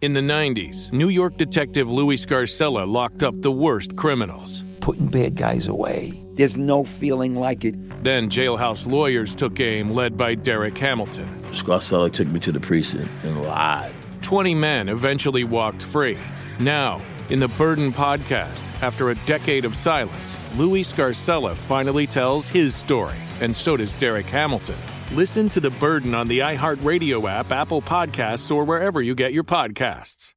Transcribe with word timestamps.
In 0.00 0.14
the 0.14 0.22
90s, 0.22 0.90
New 0.94 1.10
York 1.10 1.36
detective 1.36 1.86
Louis 1.86 2.16
Scarcella 2.16 2.90
locked 2.90 3.22
up 3.22 3.34
the 3.42 3.52
worst 3.52 3.96
criminals. 3.96 4.62
Putting 4.80 5.08
bad 5.08 5.36
guys 5.36 5.68
away. 5.68 6.14
There's 6.32 6.56
no 6.56 6.84
feeling 6.84 7.36
like 7.36 7.66
it. 7.66 7.74
Then 8.02 8.30
jailhouse 8.30 8.90
lawyers 8.90 9.34
took 9.34 9.60
aim, 9.60 9.92
led 9.92 10.16
by 10.16 10.36
Derek 10.36 10.78
Hamilton. 10.78 11.28
Scarcella 11.50 12.10
took 12.10 12.28
me 12.28 12.40
to 12.40 12.50
the 12.50 12.58
precinct 12.58 13.10
and 13.24 13.42
lied. 13.42 13.92
20 14.22 14.54
men 14.54 14.88
eventually 14.88 15.44
walked 15.44 15.82
free. 15.82 16.16
Now, 16.58 17.02
in 17.28 17.38
the 17.38 17.48
Burden 17.48 17.92
podcast, 17.92 18.64
after 18.80 19.10
a 19.10 19.16
decade 19.26 19.66
of 19.66 19.76
silence, 19.76 20.40
Louis 20.56 20.82
Scarcella 20.82 21.54
finally 21.54 22.06
tells 22.06 22.48
his 22.48 22.74
story, 22.74 23.18
and 23.42 23.54
so 23.54 23.76
does 23.76 23.92
Derek 23.96 24.24
Hamilton. 24.24 24.78
Listen 25.12 25.48
to 25.48 25.58
The 25.58 25.70
Burden 25.70 26.14
on 26.14 26.28
the 26.28 26.38
iHeartRadio 26.38 27.28
app, 27.28 27.50
Apple 27.50 27.82
Podcasts, 27.82 28.48
or 28.48 28.64
wherever 28.64 29.02
you 29.02 29.16
get 29.16 29.32
your 29.32 29.42
podcasts. 29.42 30.34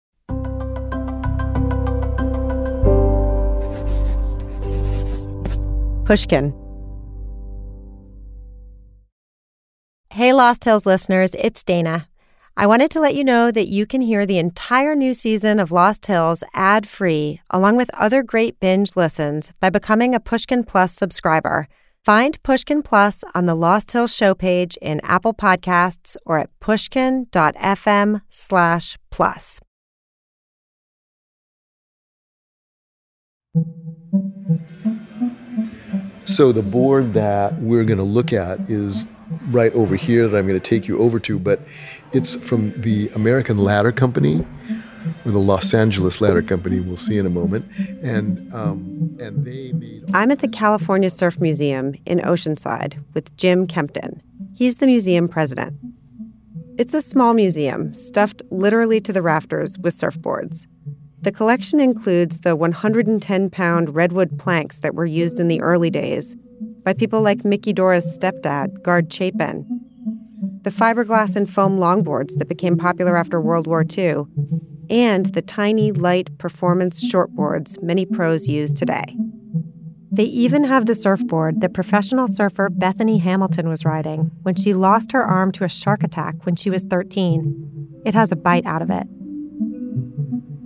Pushkin. 6.06 6.56
Hey, 10.10 10.34
Lost 10.34 10.64
Hills 10.64 10.88
listeners, 10.88 11.36
it's 11.36 11.62
Dana. 11.62 12.08
I 12.58 12.66
wanted 12.66 12.90
to 12.92 13.00
let 13.00 13.14
you 13.14 13.24
know 13.24 13.52
that 13.52 13.68
you 13.68 13.86
can 13.86 14.02
hear 14.02 14.26
the 14.26 14.40
entire 14.40 14.96
new 14.96 15.14
season 15.14 15.60
of 15.60 15.72
Lost 15.72 16.08
Hills 16.08 16.44
ad 16.56 16.90
free, 16.90 17.42
along 17.52 17.76
with 17.76 17.92
other 17.94 18.24
great 18.24 18.60
binge 18.60 18.96
listens, 18.96 19.52
by 19.60 19.70
becoming 19.70 20.16
a 20.16 20.20
Pushkin 20.20 20.64
Plus 20.64 20.94
subscriber. 20.94 21.68
Find 22.06 22.44
Pushkin 22.44 22.84
Plus 22.84 23.24
on 23.34 23.46
the 23.46 23.56
Lost 23.56 23.94
Hills 23.94 24.14
show 24.14 24.36
page 24.36 24.76
in 24.82 25.00
Apple 25.06 25.34
Podcasts 25.34 26.18
or 26.26 26.38
at 26.38 26.50
pushkin.fm 26.60 28.22
slash 28.30 28.98
plus. 29.10 29.62
So 36.26 36.52
the 36.52 36.62
board 36.62 37.14
that 37.14 37.54
we're 37.60 37.86
going 37.86 38.00
to 38.00 38.04
look 38.04 38.34
at 38.34 38.70
is 38.70 39.08
right 39.52 39.72
over 39.72 39.96
here 39.96 40.28
that 40.28 40.38
I'm 40.38 40.46
going 40.46 40.60
to 40.60 40.70
take 40.70 40.90
you 40.90 41.00
over 41.00 41.22
to, 41.22 41.40
but 41.40 41.62
it's 42.12 42.36
from 42.36 42.74
the 42.82 43.08
American 43.16 43.58
Ladder 43.58 43.94
Company 43.94 44.46
or 45.26 45.32
the 45.32 45.40
Los 45.40 45.74
Angeles 45.74 46.22
Ladder 46.22 46.42
Company. 46.42 46.80
We'll 46.80 46.98
see 46.98 47.18
in 47.18 47.26
a 47.26 47.30
moment, 47.30 47.66
and 48.02 48.54
um, 48.54 49.18
and 49.20 49.46
they 49.46 49.72
made. 49.74 50.04
I'm 50.14 50.32
at 50.32 50.40
the 50.40 50.48
California 50.48 51.10
Surf 51.10 51.40
Museum 51.40 51.96
in 52.06 52.20
Oceanside 52.20 53.02
with 53.14 53.36
Jim 53.38 53.68
Kempton. 53.68 54.22
He's 54.56 54.76
the 54.76 54.86
museum 54.86 55.28
president. 55.28 55.76
It's 56.78 56.94
a 56.94 57.02
small 57.02 57.34
museum 57.34 57.94
stuffed 57.94 58.42
literally 58.50 59.00
to 59.02 59.14
the 59.14 59.22
rafters 59.22 59.78
with 59.78 59.96
surfboards. 59.96 60.68
The 61.22 61.32
collection 61.32 61.80
includes 61.80 62.42
the 62.42 62.56
110 62.56 63.50
pound 63.50 63.96
redwood 63.96 64.38
planks 64.40 64.80
that 64.80 64.96
were 64.96 65.06
used 65.06 65.40
in 65.40 65.48
the 65.48 65.62
early 65.62 65.90
days 65.90 66.36
by 66.84 66.94
people 66.94 67.22
like 67.22 67.46
Miki 67.46 67.74
Dora's 67.74 68.06
stepdad, 68.18 68.82
Gard 68.82 69.12
Chapin, 69.14 69.66
the 70.64 70.70
fiberglass 70.70 71.36
and 71.36 71.50
foam 71.50 71.78
longboards 71.78 72.38
that 72.38 72.48
became 72.48 72.78
popular 72.78 73.16
after 73.16 73.40
World 73.40 73.68
War 73.68 73.86
II, 73.98 74.26
and 74.90 75.28
the 75.28 75.42
tiny, 75.42 75.92
light 75.92 76.38
performance 76.38 77.04
shortboards 77.04 77.82
many 77.82 78.06
pros 78.06 78.48
use 78.48 78.74
today. 78.74 79.16
They 80.12 80.26
even 80.26 80.64
have 80.64 80.86
the 80.86 80.94
surfboard 80.94 81.62
that 81.62 81.74
professional 81.74 82.28
surfer 82.28 82.70
Bethany 82.70 83.18
Hamilton 83.18 83.68
was 83.68 83.84
riding 83.84 84.30
when 84.44 84.54
she 84.54 84.76
lost 84.76 85.12
her 85.12 85.24
arm 85.24 85.52
to 85.54 85.64
a 85.64 85.70
shark 85.70 86.04
attack 86.04 86.46
when 86.46 86.56
she 86.56 86.70
was 86.70 86.84
13. 86.84 88.02
It 88.06 88.14
has 88.14 88.32
a 88.32 88.36
bite 88.36 88.66
out 88.66 88.84
of 88.84 88.92
it. 88.92 89.08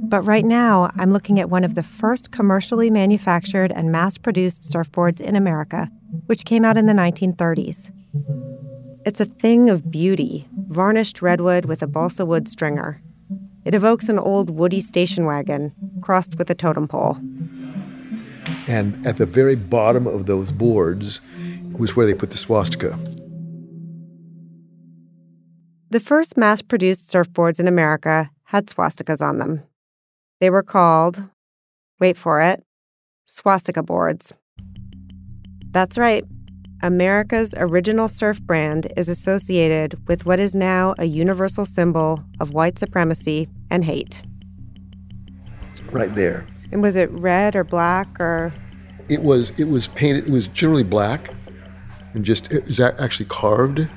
But 0.10 0.24
right 0.24 0.46
now, 0.46 0.90
I'm 0.96 1.12
looking 1.12 1.40
at 1.40 1.50
one 1.50 1.64
of 1.64 1.76
the 1.76 1.84
first 1.84 2.32
commercially 2.32 2.90
manufactured 2.90 3.72
and 3.72 3.92
mass 3.92 4.18
produced 4.18 4.64
surfboards 4.64 5.22
in 5.22 5.36
America, 5.36 5.90
which 6.26 6.46
came 6.46 6.66
out 6.66 6.78
in 6.78 6.86
the 6.86 6.94
1930s. 6.94 7.92
It's 9.06 9.20
a 9.22 9.26
thing 9.26 9.70
of 9.70 9.90
beauty, 9.90 10.48
varnished 10.68 11.22
redwood 11.22 11.66
with 11.66 11.82
a 11.82 11.88
balsa 11.88 12.26
wood 12.26 12.50
stringer. 12.50 13.02
It 13.68 13.74
evokes 13.74 14.08
an 14.08 14.18
old 14.18 14.50
woody 14.50 14.80
station 14.80 15.26
wagon 15.26 15.74
crossed 16.00 16.38
with 16.38 16.50
a 16.50 16.56
totem 16.56 16.88
pole. 16.88 17.18
And 18.66 19.06
at 19.06 19.18
the 19.18 19.26
very 19.26 19.58
bottom 19.58 20.08
of 20.08 20.26
those 20.26 20.52
boards 20.52 21.20
was 21.78 21.94
where 21.94 22.06
they 22.06 22.14
put 22.14 22.32
the 22.32 22.38
swastika. 22.38 22.98
The 25.90 26.00
first 26.00 26.38
mass 26.38 26.62
produced 26.62 27.12
surfboards 27.12 27.60
in 27.60 27.68
America 27.68 28.30
had 28.46 28.68
swastikas 28.68 29.22
on 29.22 29.38
them. 29.38 29.64
They 30.40 30.50
were 30.50 30.64
called, 30.64 31.22
wait 32.00 32.16
for 32.16 32.40
it, 32.40 32.64
swastika 33.26 33.84
boards. 33.84 34.32
That's 35.72 35.98
right. 35.98 36.24
America's 36.82 37.54
original 37.58 38.08
surf 38.08 38.42
brand 38.44 38.94
is 38.96 39.10
associated 39.10 40.08
with 40.08 40.26
what 40.26 40.40
is 40.40 40.56
now 40.56 40.96
a 40.98 41.06
universal 41.06 41.66
symbol 41.66 42.24
of 42.40 42.54
white 42.54 42.80
supremacy 42.80 43.50
and 43.70 43.84
hate. 43.84 44.22
Right 45.92 46.14
there. 46.16 46.46
And 46.72 46.82
was 46.82 46.96
it 46.96 47.10
red 47.12 47.56
or 47.56 47.64
black 47.64 48.20
or? 48.20 48.54
It 49.10 49.24
was. 49.24 49.52
It 49.58 49.66
was 49.66 49.88
painted. 49.88 50.28
It 50.28 50.32
was 50.32 50.48
generally 50.50 50.84
black, 50.84 51.30
and 52.14 52.26
just 52.26 52.52
it 52.52 52.66
was 52.66 52.80
actually 52.80 53.28
carved 53.28 53.88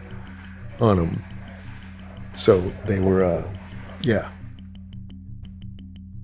on 0.80 0.96
them. 0.96 1.24
So 2.36 2.60
they 2.86 3.00
were, 3.00 3.24
uh, 3.24 3.44
yeah. 4.02 4.30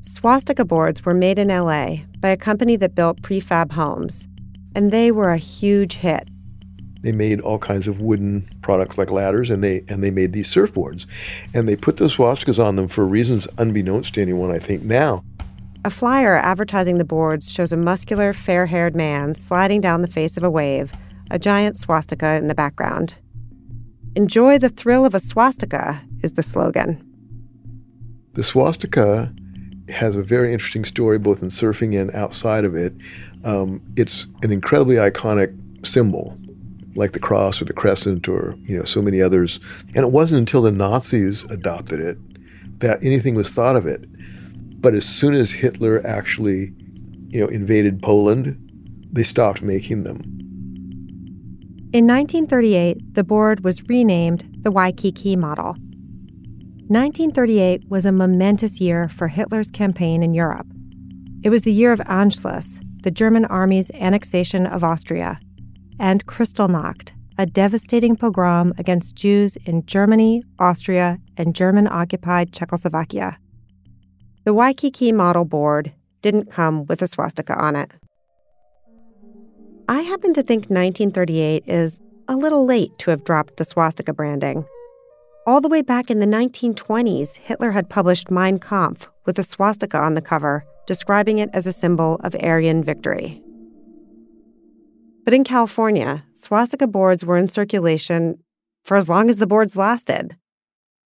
Swastika 0.03 0.65
boards 0.65 1.05
were 1.05 1.15
made 1.15 1.39
in 1.39 1.49
LA 1.49 1.97
by 2.21 2.29
a 2.29 2.37
company 2.37 2.77
that 2.77 2.95
built 2.95 3.23
prefab 3.23 3.73
homes, 3.73 4.27
and 4.75 4.93
they 4.93 5.11
were 5.11 5.31
a 5.31 5.37
huge 5.37 5.95
hit. 5.95 6.29
They 7.07 7.13
made 7.13 7.41
all 7.41 7.61
kinds 7.61 7.87
of 7.87 8.01
wooden 8.01 8.51
products 8.63 8.99
like 8.99 9.13
ladders, 9.13 9.49
and 9.49 9.63
they 9.63 9.85
and 9.89 10.03
they 10.03 10.11
made 10.11 10.33
these 10.33 10.53
surfboards, 10.53 11.07
and 11.55 11.69
they 11.69 11.77
put 11.77 11.99
those 11.99 12.17
swastikas 12.17 12.59
on 12.59 12.75
them 12.75 12.89
for 12.89 13.05
reasons 13.05 13.47
unbeknownst 13.59 14.15
to 14.15 14.23
anyone. 14.23 14.51
I 14.51 14.59
think 14.59 14.83
now. 14.83 15.23
A 15.85 15.91
flyer 15.91 16.35
advertising 16.35 16.99
the 16.99 17.05
boards 17.05 17.49
shows 17.49 17.71
a 17.71 17.77
muscular, 17.77 18.33
fair-haired 18.33 18.97
man 18.97 19.37
sliding 19.37 19.81
down 19.81 20.03
the 20.03 20.11
face 20.11 20.37
of 20.37 20.43
a 20.43 20.51
wave, 20.51 20.91
a 21.31 21.39
giant 21.39 21.79
swastika 21.79 22.35
in 22.35 22.49
the 22.49 22.57
background. 22.57 23.15
Enjoy 24.17 24.59
the 24.59 24.69
thrill 24.69 25.07
of 25.07 25.15
a 25.15 25.21
swastika 25.21 26.03
is 26.25 26.33
the 26.33 26.43
slogan. 26.43 27.01
The 28.33 28.43
swastika 28.43 29.33
has 29.91 30.17
a 30.17 30.25
very 30.25 30.53
interesting 30.53 30.85
story 30.85 31.21
both 31.21 31.41
in 31.41 31.51
surfing 31.51 31.97
and 31.97 32.13
outside 32.17 32.65
of 32.65 32.75
it. 32.75 32.93
Um, 33.45 33.81
it's 33.97 34.27
an 34.43 34.51
incredibly 34.51 34.97
iconic 34.97 35.55
symbol, 35.87 36.37
like 36.97 37.13
the 37.13 37.21
cross 37.21 37.61
or 37.61 37.65
the 37.65 37.73
crescent 37.73 38.29
or 38.29 38.57
you 38.63 38.77
know 38.77 38.85
so 38.85 39.03
many 39.03 39.21
others. 39.21 39.61
And 39.95 40.05
it 40.05 40.11
wasn't 40.11 40.41
until 40.41 40.63
the 40.63 40.73
Nazis 40.73 41.45
adopted 41.45 42.01
it 42.01 42.19
that 42.81 43.05
anything 43.05 43.35
was 43.35 43.51
thought 43.51 43.77
of 43.77 43.87
it. 43.87 44.05
But 44.81 44.95
as 44.95 45.05
soon 45.05 45.35
as 45.35 45.51
Hitler 45.51 46.07
actually 46.07 46.73
you 47.29 47.41
know, 47.41 47.49
invaded 47.49 48.03
Poland, 48.03 48.57
they 49.13 49.23
stopped 49.23 49.63
making 49.63 50.05
them. 50.05 50.21
In 51.93 52.07
1938, 52.07 53.15
the 53.15 53.25
board 53.25 53.65
was 53.65 53.83
renamed 53.89 54.47
the 54.63 54.71
Waikiki 54.71 55.37
model. 55.37 55.77
1938 56.89 57.89
was 57.89 58.07
a 58.07 58.13
momentous 58.13 58.81
year 58.81 59.09
for 59.09 59.29
Hitler's 59.29 59.71
campaign 59.71 60.23
in 60.23 60.35
Europe. 60.35 60.67
It 61.43 61.51
was 61.51 61.63
the 61.63 61.73
year 61.73 61.93
of 61.93 62.01
Anschluss, 62.01 62.81
the 63.03 63.11
German 63.11 63.45
army's 63.47 63.91
annexation 63.93 64.67
of 64.67 64.85
Austria, 64.85 65.41
and 65.99 66.25
Kristallnacht, 66.27 67.13
a 67.39 67.47
devastating 67.47 68.17
pogrom 68.17 68.73
against 68.79 69.17
Jews 69.17 69.57
in 69.67 69.85
Germany, 69.87 70.43
Austria, 70.59 71.19
and 71.37 71.55
German 71.55 71.87
occupied 71.87 72.53
Czechoslovakia. 72.53 73.39
The 74.45 74.55
Waikiki 74.55 75.13
model 75.13 75.45
board 75.45 75.93
didn't 76.23 76.51
come 76.51 76.87
with 76.87 77.03
a 77.03 77.07
swastika 77.07 77.55
on 77.59 77.77
it. 77.77 77.91
I 79.89 80.03
happen 80.03 80.35
to 80.35 80.43
think 80.43 80.65
1938 80.65 81.65
is 81.67 82.01
a 82.29 82.37
little 82.37 82.65
late 82.65 82.91
to 82.99 83.11
have 83.11 83.25
dropped 83.25 83.57
the 83.57 83.65
swastika 83.65 84.13
branding. 84.13 84.65
All 85.47 85.61
the 85.61 85.69
way 85.69 85.83
back 85.83 86.11
in 86.11 86.19
the 86.19 86.27
1920s, 86.27 87.37
Hitler 87.37 87.71
had 87.71 87.89
published 87.89 88.31
Mein 88.31 88.59
Kampf 88.59 89.09
with 89.27 89.39
a 89.39 89.45
swastika 89.45 89.99
on 89.99 90.15
the 90.15 90.21
cover 90.23 90.65
describing 90.87 91.39
it 91.39 91.51
as 91.53 91.67
a 91.67 91.73
symbol 91.73 92.19
of 92.23 92.35
Aryan 92.41 92.83
victory. 92.83 93.43
But 95.27 95.35
in 95.35 95.43
California, 95.43 96.25
swastika 96.35 96.87
boards 96.87 97.25
were 97.25 97.37
in 97.37 97.49
circulation 97.49 98.39
for 98.85 98.97
as 98.97 99.09
long 99.09 99.29
as 99.29 99.39
the 99.39 99.47
boards 99.47 99.75
lasted. 99.75 100.37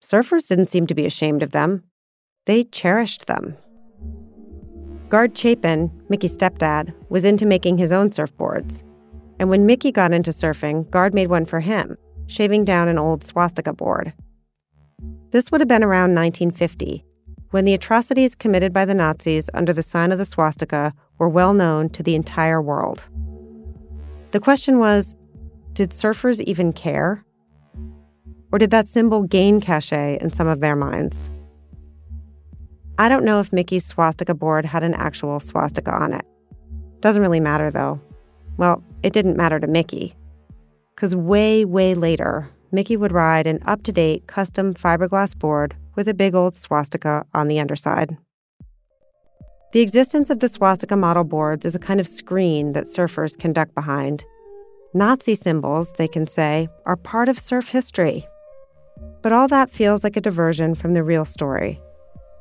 Surfers 0.04 0.50
didn't 0.50 0.70
seem 0.70 0.86
to 0.88 0.94
be 0.94 1.06
ashamed 1.06 1.42
of 1.42 1.52
them, 1.52 1.84
they 2.46 2.66
cherished 2.66 3.28
them. 3.28 3.56
Gard 5.08 5.38
Chapin, 5.38 5.90
Miki's 6.10 6.38
stepdad, 6.38 6.94
was 7.08 7.24
into 7.24 7.46
making 7.46 7.78
his 7.78 7.94
own 7.94 8.10
surfboards. 8.10 8.84
And 9.40 9.50
when 9.50 9.66
Miki 9.66 9.90
got 9.90 10.12
into 10.12 10.32
surfing, 10.32 10.90
Gard 10.92 11.14
made 11.14 11.30
one 11.30 11.46
for 11.46 11.62
him, 11.62 11.98
shaving 12.28 12.66
down 12.66 12.90
an 12.90 13.00
old 13.00 13.24
swastika 13.24 13.72
board. 13.72 14.12
This 15.32 15.50
would 15.50 15.62
have 15.62 15.70
been 15.70 15.84
around 15.84 16.14
1950, 16.14 17.06
when 17.52 17.64
the 17.64 17.74
atrocities 17.74 18.36
committed 18.36 18.74
by 18.74 18.84
the 18.84 18.94
Nazis 18.94 19.50
under 19.54 19.72
the 19.72 19.82
sign 19.82 20.12
of 20.12 20.18
the 20.18 20.26
swastika 20.26 20.94
were 21.20 21.30
well 21.30 21.54
known 21.54 21.88
to 21.92 22.04
the 22.04 22.16
entire 22.16 22.62
world. 22.62 23.06
The 24.32 24.40
question 24.40 24.80
was 24.80 25.16
did 25.74 25.92
surfers 25.92 26.42
even 26.42 26.74
care? 26.74 27.24
Or 28.52 28.60
did 28.60 28.72
that 28.72 28.88
symbol 28.88 29.24
gain 29.24 29.62
cachet 29.62 30.18
in 30.22 30.34
some 30.34 30.48
of 30.48 30.60
their 30.60 30.76
minds? 30.76 31.30
I 32.98 33.08
don't 33.08 33.24
know 33.24 33.40
if 33.40 33.54
Miki's 33.54 33.86
swastika 33.86 34.34
board 34.34 34.66
had 34.66 34.84
an 34.84 34.94
actual 34.94 35.40
swastika 35.40 35.92
on 35.96 36.14
it. 36.14 36.26
Doesn't 37.00 37.22
really 37.22 37.40
matter 37.40 37.72
though. 37.72 38.00
Well, 38.58 38.84
it 39.04 39.14
didn't 39.14 39.38
matter 39.38 39.60
to 39.60 39.68
Miki. 39.68 40.16
Because 40.96 41.16
way, 41.16 41.64
way 41.64 41.96
later, 41.96 42.50
Miki 42.72 42.98
would 42.98 43.14
ride 43.14 43.48
an 43.48 43.64
up 43.66 43.84
to 43.84 43.92
date 43.92 44.28
custom 44.28 44.74
fiberglass 44.74 45.38
board 45.38 45.76
with 45.96 46.08
a 46.10 46.14
big 46.14 46.36
old 46.36 46.56
swastika 46.56 47.26
on 47.34 47.48
the 47.48 47.60
underside. 47.60 48.18
The 49.72 49.82
existence 49.82 50.32
of 50.32 50.40
the 50.40 50.50
swastika 50.50 50.98
model 50.98 51.24
boards 51.24 51.64
is 51.64 51.76
a 51.76 51.80
kind 51.80 52.00
of 52.00 52.08
screen 52.08 52.74
that 52.74 52.86
surfers 52.86 53.38
can 53.38 53.54
duck 53.54 53.72
behind. 53.76 54.26
Nazi 54.96 55.36
symbols, 55.36 55.94
they 55.94 56.08
can 56.08 56.26
say, 56.26 56.68
are 56.88 56.96
part 56.96 57.30
of 57.30 57.38
surf 57.38 57.68
history. 57.68 58.28
But 59.22 59.32
all 59.32 59.48
that 59.50 59.70
feels 59.70 60.04
like 60.04 60.18
a 60.18 60.22
diversion 60.22 60.74
from 60.74 60.96
the 60.96 61.04
real 61.04 61.24
story, 61.24 61.80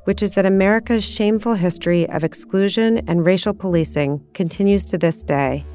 which 0.05 0.23
is 0.23 0.31
that 0.33 0.47
America's 0.47 1.05
shameful 1.05 1.53
history 1.53 2.09
of 2.09 2.25
exclusion 2.25 3.07
and 3.07 3.27
racial 3.27 3.53
policing 3.53 4.25
continues 4.33 4.87
to 4.87 4.97
this 4.97 5.23
day 5.23 5.67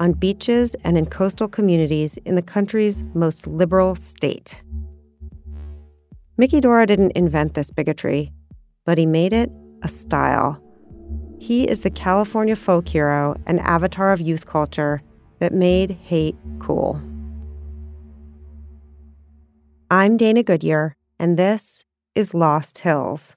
on 0.00 0.12
beaches 0.14 0.74
and 0.82 0.98
in 0.98 1.06
coastal 1.06 1.46
communities 1.46 2.18
in 2.24 2.34
the 2.34 2.42
country's 2.42 3.04
most 3.14 3.46
liberal 3.46 3.94
state. 3.94 4.60
Miki 6.36 6.60
Dora 6.60 6.86
didn't 6.86 7.12
invent 7.12 7.54
this 7.54 7.70
bigotry, 7.70 8.32
but 8.86 8.98
he 8.98 9.06
made 9.06 9.32
it 9.32 9.52
a 9.82 9.88
style. 9.88 10.60
He 11.40 11.66
is 11.66 11.80
the 11.80 11.90
California 11.90 12.54
folk 12.54 12.86
hero 12.86 13.34
and 13.46 13.60
avatar 13.60 14.12
of 14.12 14.20
youth 14.20 14.44
culture 14.44 15.00
that 15.38 15.54
made 15.54 15.90
hate 15.90 16.36
cool. 16.58 17.00
I'm 19.90 20.18
Dana 20.18 20.42
Goodyear, 20.42 20.94
and 21.18 21.38
this 21.38 21.82
is 22.14 22.34
Lost 22.34 22.78
Hills. 22.80 23.34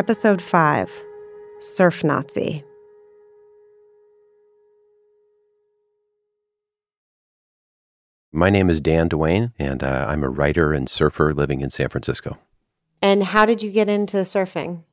Episode 0.00 0.40
5 0.40 0.90
Surf 1.58 2.02
Nazi. 2.02 2.64
My 8.32 8.48
name 8.48 8.70
is 8.70 8.80
Dan 8.80 9.08
Duane, 9.08 9.52
and 9.58 9.84
uh, 9.84 10.06
I'm 10.08 10.24
a 10.24 10.30
writer 10.30 10.72
and 10.72 10.88
surfer 10.88 11.34
living 11.34 11.60
in 11.60 11.68
San 11.68 11.90
Francisco. 11.90 12.38
And 13.02 13.24
how 13.24 13.44
did 13.44 13.62
you 13.62 13.70
get 13.70 13.90
into 13.90 14.16
surfing? 14.22 14.84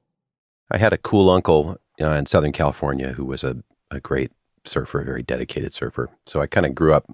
I 0.69 0.77
had 0.77 0.91
a 0.91 0.97
cool 0.97 1.29
uncle 1.29 1.77
uh, 2.01 2.07
in 2.07 2.25
Southern 2.25 2.51
California 2.51 3.13
who 3.13 3.23
was 3.23 3.45
a, 3.45 3.55
a 3.89 4.01
great 4.01 4.33
surfer, 4.65 4.99
a 4.99 5.05
very 5.05 5.23
dedicated 5.23 5.71
surfer. 5.71 6.09
So 6.25 6.41
I 6.41 6.47
kind 6.47 6.65
of 6.65 6.75
grew 6.75 6.93
up 6.93 7.09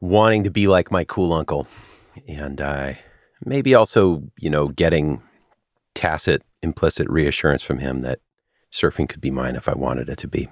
wanting 0.00 0.42
to 0.42 0.50
be 0.50 0.66
like 0.66 0.90
my 0.90 1.04
cool 1.04 1.32
uncle. 1.32 1.68
And 2.26 2.60
uh, 2.60 2.94
maybe 3.44 3.76
also, 3.76 4.24
you 4.40 4.50
know, 4.50 4.66
getting 4.66 5.22
tacit 5.94 6.42
implicit 6.62 7.08
reassurance 7.08 7.62
from 7.62 7.78
him 7.78 8.00
that 8.02 8.20
surfing 8.72 9.08
could 9.08 9.20
be 9.20 9.30
mine 9.30 9.56
if 9.56 9.68
I 9.68 9.74
wanted 9.74 10.08
it 10.08 10.18
to 10.18 10.28
be. 10.28 10.48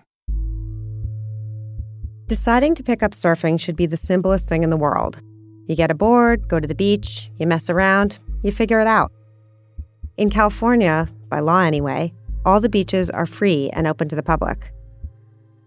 Deciding 2.28 2.74
to 2.74 2.82
pick 2.82 3.02
up 3.02 3.12
surfing 3.12 3.60
should 3.60 3.76
be 3.76 3.86
the 3.86 3.96
simplest 3.96 4.48
thing 4.48 4.64
in 4.64 4.70
the 4.70 4.76
world. 4.76 5.20
You 5.68 5.76
get 5.76 5.90
a 5.90 5.94
board, 5.94 6.48
go 6.48 6.58
to 6.58 6.66
the 6.66 6.74
beach, 6.74 7.30
you 7.38 7.46
mess 7.46 7.70
around, 7.70 8.18
you 8.42 8.50
figure 8.50 8.80
it 8.80 8.86
out. 8.86 9.12
In 10.16 10.30
California, 10.30 11.08
by 11.28 11.40
law 11.40 11.60
anyway, 11.60 12.12
all 12.44 12.60
the 12.60 12.68
beaches 12.68 13.10
are 13.10 13.26
free 13.26 13.70
and 13.72 13.86
open 13.86 14.08
to 14.08 14.16
the 14.16 14.22
public. 14.22 14.72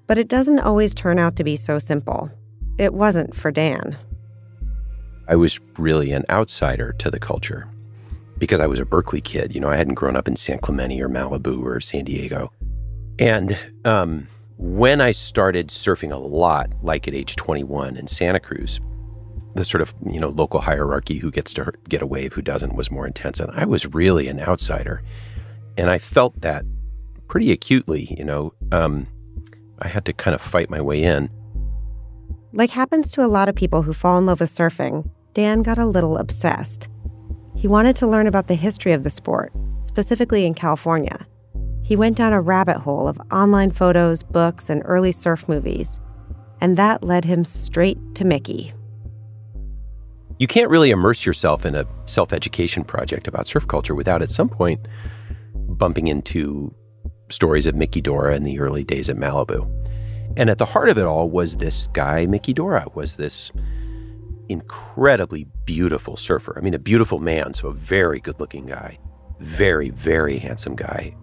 But 0.07 0.17
it 0.17 0.27
doesn't 0.27 0.59
always 0.59 0.93
turn 0.93 1.19
out 1.19 1.35
to 1.35 1.43
be 1.43 1.55
so 1.55 1.79
simple. 1.79 2.29
It 2.77 2.93
wasn't 2.93 3.35
for 3.35 3.51
Dan. 3.51 3.97
I 5.27 5.35
was 5.35 5.59
really 5.77 6.11
an 6.11 6.25
outsider 6.29 6.93
to 6.93 7.11
the 7.11 7.19
culture 7.19 7.69
because 8.39 8.59
I 8.59 8.67
was 8.67 8.79
a 8.79 8.85
Berkeley 8.85 9.21
kid. 9.21 9.53
You 9.53 9.61
know, 9.61 9.69
I 9.69 9.75
hadn't 9.75 9.95
grown 9.95 10.15
up 10.15 10.27
in 10.27 10.35
San 10.35 10.59
Clemente 10.59 11.01
or 11.01 11.09
Malibu 11.09 11.63
or 11.63 11.79
San 11.79 12.05
Diego. 12.05 12.51
And 13.19 13.57
um, 13.85 14.27
when 14.57 15.01
I 15.01 15.11
started 15.11 15.67
surfing 15.67 16.11
a 16.11 16.17
lot, 16.17 16.71
like 16.81 17.07
at 17.07 17.13
age 17.13 17.35
21 17.35 17.97
in 17.97 18.07
Santa 18.07 18.39
Cruz, 18.39 18.79
the 19.55 19.65
sort 19.65 19.81
of 19.81 19.93
you 20.09 20.19
know 20.19 20.29
local 20.29 20.61
hierarchy 20.61 21.17
who 21.17 21.31
gets 21.31 21.53
to 21.53 21.71
get 21.87 22.01
a 22.01 22.05
wave, 22.05 22.33
who 22.33 22.41
doesn't, 22.41 22.75
was 22.75 22.89
more 22.89 23.05
intense, 23.05 23.39
and 23.39 23.51
I 23.51 23.65
was 23.65 23.85
really 23.93 24.27
an 24.27 24.39
outsider, 24.39 25.03
and 25.77 25.89
I 25.89 25.97
felt 25.97 26.39
that 26.41 26.65
pretty 27.27 27.51
acutely. 27.51 28.15
You 28.17 28.23
know, 28.23 28.53
um, 28.71 29.07
I 29.79 29.87
had 29.87 30.05
to 30.05 30.13
kind 30.13 30.35
of 30.35 30.41
fight 30.41 30.69
my 30.69 30.81
way 30.81 31.03
in. 31.03 31.29
Like 32.53 32.69
happens 32.69 33.11
to 33.11 33.25
a 33.25 33.27
lot 33.27 33.49
of 33.49 33.55
people 33.55 33.81
who 33.81 33.93
fall 33.93 34.17
in 34.17 34.25
love 34.25 34.39
with 34.39 34.51
surfing, 34.51 35.09
Dan 35.33 35.61
got 35.61 35.77
a 35.77 35.85
little 35.85 36.17
obsessed. 36.17 36.87
He 37.59 37.67
wanted 37.67 37.97
to 37.97 38.07
learn 38.07 38.25
about 38.25 38.47
the 38.47 38.55
history 38.55 38.93
of 38.93 39.03
the 39.03 39.09
sport, 39.09 39.51
specifically 39.81 40.45
in 40.45 40.53
California. 40.53 41.27
He 41.83 41.97
went 41.97 42.15
down 42.15 42.31
a 42.31 42.39
rabbit 42.39 42.77
hole 42.77 43.05
of 43.05 43.19
online 43.33 43.71
photos, 43.71 44.23
books, 44.23 44.69
and 44.69 44.81
early 44.85 45.11
surf 45.11 45.49
movies, 45.49 45.99
and 46.61 46.77
that 46.77 47.03
led 47.03 47.25
him 47.25 47.43
straight 47.43 47.97
to 48.15 48.23
Miki. 48.23 48.71
You 50.37 50.47
can't 50.47 50.69
really 50.69 50.89
immerse 50.89 51.25
yourself 51.25 51.65
in 51.65 51.75
a 51.75 51.85
self 52.05 52.31
education 52.31 52.85
project 52.85 53.27
about 53.27 53.45
surf 53.45 53.67
culture 53.67 53.93
without 53.93 54.21
at 54.21 54.31
some 54.31 54.47
point 54.47 54.79
bumping 55.67 56.07
into 56.07 56.73
stories 57.29 57.65
of 57.65 57.75
Miki 57.75 57.99
Dora 57.99 58.37
in 58.37 58.43
the 58.43 58.61
early 58.61 58.85
days 58.85 59.09
at 59.09 59.17
Malibu. 59.17 59.67
And 60.37 60.49
at 60.49 60.59
the 60.59 60.65
heart 60.65 60.87
of 60.87 60.97
it 60.97 61.03
all 61.03 61.29
was 61.29 61.57
this 61.57 61.87
guy, 61.87 62.25
Miki 62.25 62.53
Dora, 62.53 62.87
was 62.95 63.17
this 63.17 63.51
incredibly 64.49 65.45
beautiful 65.65 66.17
surfer. 66.17 66.53
I 66.57 66.61
mean, 66.61 66.73
a 66.73 66.79
beautiful 66.79 67.19
man, 67.19 67.53
so 67.53 67.67
a 67.69 67.73
very 67.73 68.19
good 68.19 68.39
looking 68.39 68.65
guy, 68.65 68.97
very, 69.39 69.89
very 69.89 70.37
handsome 70.37 70.75
guy. 70.75 71.15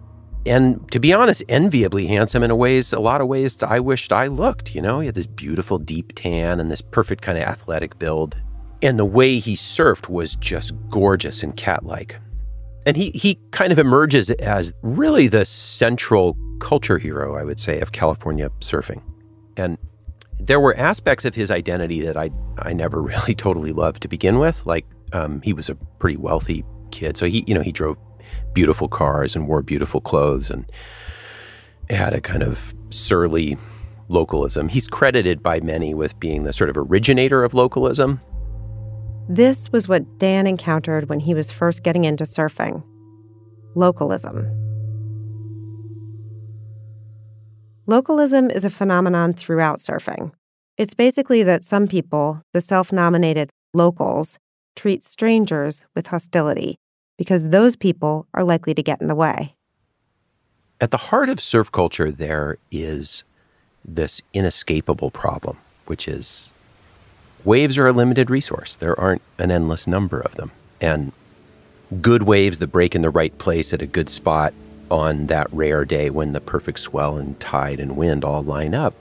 and 0.47 0.89
to 0.91 0.99
be 0.99 1.13
honest, 1.13 1.43
enviably 1.49 2.07
handsome 2.07 2.41
in 2.43 2.51
a 2.51 2.55
ways, 2.55 2.93
a 2.93 2.99
lot 2.99 3.21
of 3.21 3.27
ways 3.27 3.61
I 3.61 3.79
wished 3.79 4.13
I 4.13 4.27
looked. 4.27 4.73
You 4.73 4.81
know, 4.81 4.99
he 4.99 5.07
had 5.07 5.15
this 5.15 5.27
beautiful 5.27 5.77
deep 5.77 6.13
tan 6.15 6.59
and 6.59 6.71
this 6.71 6.81
perfect 6.81 7.21
kind 7.21 7.37
of 7.37 7.43
athletic 7.43 7.99
build. 7.99 8.35
And 8.81 8.97
the 8.97 9.05
way 9.05 9.39
he 9.39 9.55
surfed 9.55 10.07
was 10.07 10.35
just 10.35 10.73
gorgeous 10.89 11.43
and 11.43 11.55
cat 11.57 11.85
like. 11.85 12.15
And 12.85 12.95
he, 12.95 13.11
he 13.11 13.39
kind 13.51 13.73
of 13.73 13.79
emerges 13.79 14.31
as 14.31 14.71
really 14.83 15.27
the 15.27 15.45
central 15.45 16.37
culture 16.59 16.97
hero, 16.97 17.35
I 17.35 17.43
would 17.43 17.59
say, 17.59 17.79
of 17.81 17.91
California 17.91 18.49
surfing. 18.61 19.01
And 19.57 19.77
there 20.39 20.59
were 20.59 20.75
aspects 20.77 21.25
of 21.25 21.35
his 21.35 21.51
identity 21.51 22.01
that 22.01 22.17
I, 22.17 22.29
I 22.59 22.73
never 22.73 23.01
really 23.13 23.35
totally 23.35 23.71
loved 23.71 24.01
to 24.03 24.07
begin 24.07 24.39
with. 24.39 24.65
Like 24.65 24.85
um, 25.13 25.41
he 25.41 25.53
was 25.53 25.69
a 25.69 25.75
pretty 25.99 26.17
wealthy 26.17 26.63
kid. 26.91 27.17
So 27.17 27.25
he, 27.25 27.43
you 27.47 27.53
know, 27.53 27.61
he 27.61 27.71
drove 27.71 27.97
beautiful 28.53 28.87
cars 28.87 29.35
and 29.35 29.47
wore 29.47 29.61
beautiful 29.61 30.01
clothes 30.01 30.49
and 30.49 30.69
had 31.89 32.13
a 32.13 32.21
kind 32.21 32.43
of 32.43 32.73
surly 32.89 33.57
localism. 34.09 34.69
He's 34.69 34.87
credited 34.87 35.43
by 35.43 35.59
many 35.59 35.93
with 35.93 36.17
being 36.19 36.43
the 36.43 36.53
sort 36.53 36.69
of 36.69 36.77
originator 36.77 37.43
of 37.43 37.53
localism. 37.53 38.21
This 39.29 39.71
was 39.71 39.87
what 39.87 40.17
Dan 40.17 40.47
encountered 40.47 41.09
when 41.09 41.19
he 41.19 41.33
was 41.33 41.51
first 41.51 41.83
getting 41.83 42.05
into 42.05 42.23
surfing 42.23 42.83
localism. 43.75 44.49
Localism 47.89 48.51
is 48.51 48.65
a 48.65 48.69
phenomenon 48.69 49.31
throughout 49.31 49.79
surfing. 49.79 50.33
It's 50.77 50.93
basically 50.93 51.41
that 51.43 51.63
some 51.63 51.87
people, 51.87 52.41
the 52.53 52.59
self 52.59 52.91
nominated 52.91 53.49
locals, 53.73 54.37
treat 54.75 55.05
strangers 55.05 55.85
with 55.95 56.07
hostility 56.07 56.75
because 57.17 57.47
those 57.47 57.77
people 57.77 58.27
are 58.33 58.43
likely 58.43 58.73
to 58.73 58.83
get 58.83 58.99
in 58.99 59.07
the 59.07 59.15
way. 59.15 59.55
At 60.81 60.91
the 60.91 60.97
heart 60.97 61.29
of 61.29 61.39
surf 61.39 61.71
culture, 61.71 62.11
there 62.11 62.57
is 62.73 63.23
this 63.85 64.21
inescapable 64.33 65.09
problem, 65.09 65.55
which 65.85 66.09
is 66.09 66.51
waves 67.45 67.77
are 67.77 67.87
a 67.87 67.93
limited 67.93 68.29
resource. 68.29 68.75
There 68.75 68.99
aren't 68.99 69.21
an 69.39 69.49
endless 69.49 69.87
number 69.87 70.19
of 70.19 70.35
them. 70.35 70.51
And 70.81 71.13
good 72.01 72.23
waves 72.23 72.57
that 72.57 72.67
break 72.67 72.95
in 72.95 73.01
the 73.01 73.09
right 73.09 73.35
place 73.37 73.71
at 73.71 73.81
a 73.81 73.87
good 73.87 74.09
spot 74.09 74.53
on 74.89 75.27
that 75.27 75.51
rare 75.53 75.85
day 75.85 76.09
when 76.09 76.33
the 76.33 76.41
perfect 76.41 76.79
swell 76.79 77.17
and 77.17 77.39
tide 77.39 77.79
and 77.79 77.97
wind 77.97 78.23
all 78.23 78.43
line 78.43 78.73
up. 78.73 78.93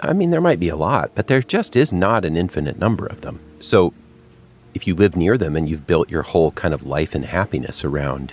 I 0.00 0.12
mean, 0.12 0.30
there 0.30 0.40
might 0.40 0.60
be 0.60 0.68
a 0.68 0.76
lot, 0.76 1.12
but 1.14 1.28
there 1.28 1.42
just 1.42 1.76
is 1.76 1.92
not 1.92 2.24
an 2.24 2.36
infinite 2.36 2.78
number 2.78 3.06
of 3.06 3.20
them. 3.20 3.40
So 3.60 3.94
if 4.74 4.86
you 4.86 4.94
live 4.94 5.16
near 5.16 5.38
them 5.38 5.56
and 5.56 5.68
you've 5.68 5.86
built 5.86 6.10
your 6.10 6.22
whole 6.22 6.50
kind 6.52 6.74
of 6.74 6.86
life 6.86 7.14
and 7.14 7.24
happiness 7.24 7.84
around 7.84 8.32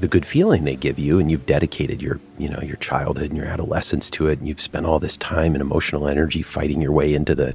the 0.00 0.08
good 0.08 0.26
feeling 0.26 0.64
they 0.64 0.76
give 0.76 0.98
you 0.98 1.18
and 1.18 1.30
you've 1.30 1.46
dedicated 1.46 2.02
your 2.02 2.20
you 2.38 2.48
know 2.48 2.60
your 2.60 2.76
childhood 2.76 3.30
and 3.30 3.36
your 3.36 3.46
adolescence 3.46 4.10
to 4.10 4.26
it 4.26 4.38
and 4.38 4.46
you've 4.46 4.60
spent 4.60 4.84
all 4.84 4.98
this 4.98 5.16
time 5.16 5.54
and 5.54 5.62
emotional 5.62 6.06
energy 6.06 6.42
fighting 6.42 6.82
your 6.82 6.92
way 6.92 7.14
into 7.14 7.34
the 7.34 7.54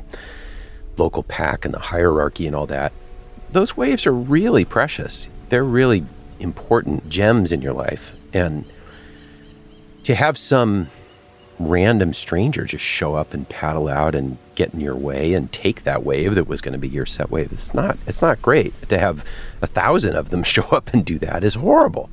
local 0.98 1.24
pack 1.24 1.66
and 1.66 1.74
the 1.74 1.80
hierarchy 1.80 2.48
and 2.48 2.56
all 2.56 2.66
that 2.66 2.92
those 3.52 3.78
waves 3.78 4.08
are 4.08 4.14
really 4.14 4.66
precious 4.66 5.28
they're 5.50 5.64
really 5.64 6.04
important 6.42 7.08
gems 7.10 7.52
in 7.52 7.62
your 7.62 7.74
life 7.74 8.14
and 8.34 8.66
to 10.04 10.16
have 10.16 10.38
some 10.38 10.88
random 11.60 12.14
stranger 12.14 12.66
just 12.66 12.84
show 12.84 13.16
up 13.16 13.34
and 13.34 13.48
paddle 13.48 13.88
out 13.88 14.16
and 14.16 14.38
get 14.56 14.74
in 14.74 14.80
your 14.80 14.96
way 14.96 15.34
and 15.34 15.52
take 15.52 15.84
that 15.84 16.04
wave 16.04 16.36
that 16.36 16.48
was 16.48 16.62
going 16.62 16.74
to 16.74 16.80
be 16.80 16.88
your 16.88 17.06
set 17.06 17.30
wave. 17.30 17.52
It's 17.52 17.74
not 17.74 17.98
it's 18.08 18.22
not 18.22 18.42
great 18.42 18.74
to 18.90 18.98
have 18.98 19.24
a 19.62 19.68
thousand 19.68 20.16
of 20.16 20.30
them 20.30 20.44
show 20.56 20.64
up 20.64 20.94
and 20.94 21.06
do 21.06 21.20
that 21.20 21.44
is 21.44 21.56
horrible. 21.56 22.10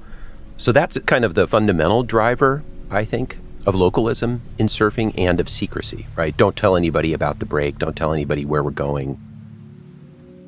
So 0.57 0.73
that's 0.73 0.99
kind 1.01 1.25
of 1.25 1.35
the 1.35 1.47
fundamental 1.47 2.03
driver, 2.03 2.63
I 2.91 3.05
think, 3.05 3.39
of 3.65 3.75
localism 3.75 4.43
in 4.59 4.67
surfing 4.67 5.15
and 5.17 5.41
of 5.41 5.49
secrecy, 5.49 6.07
right? 6.17 6.37
Don't 6.37 6.57
tell 6.57 6.77
anybody 6.77 7.13
about 7.13 7.39
the 7.39 7.47
break, 7.47 7.79
don't 7.79 7.97
tell 7.97 8.13
anybody 8.13 8.45
where 8.45 8.63
we're 8.63 8.71
going. 8.71 9.21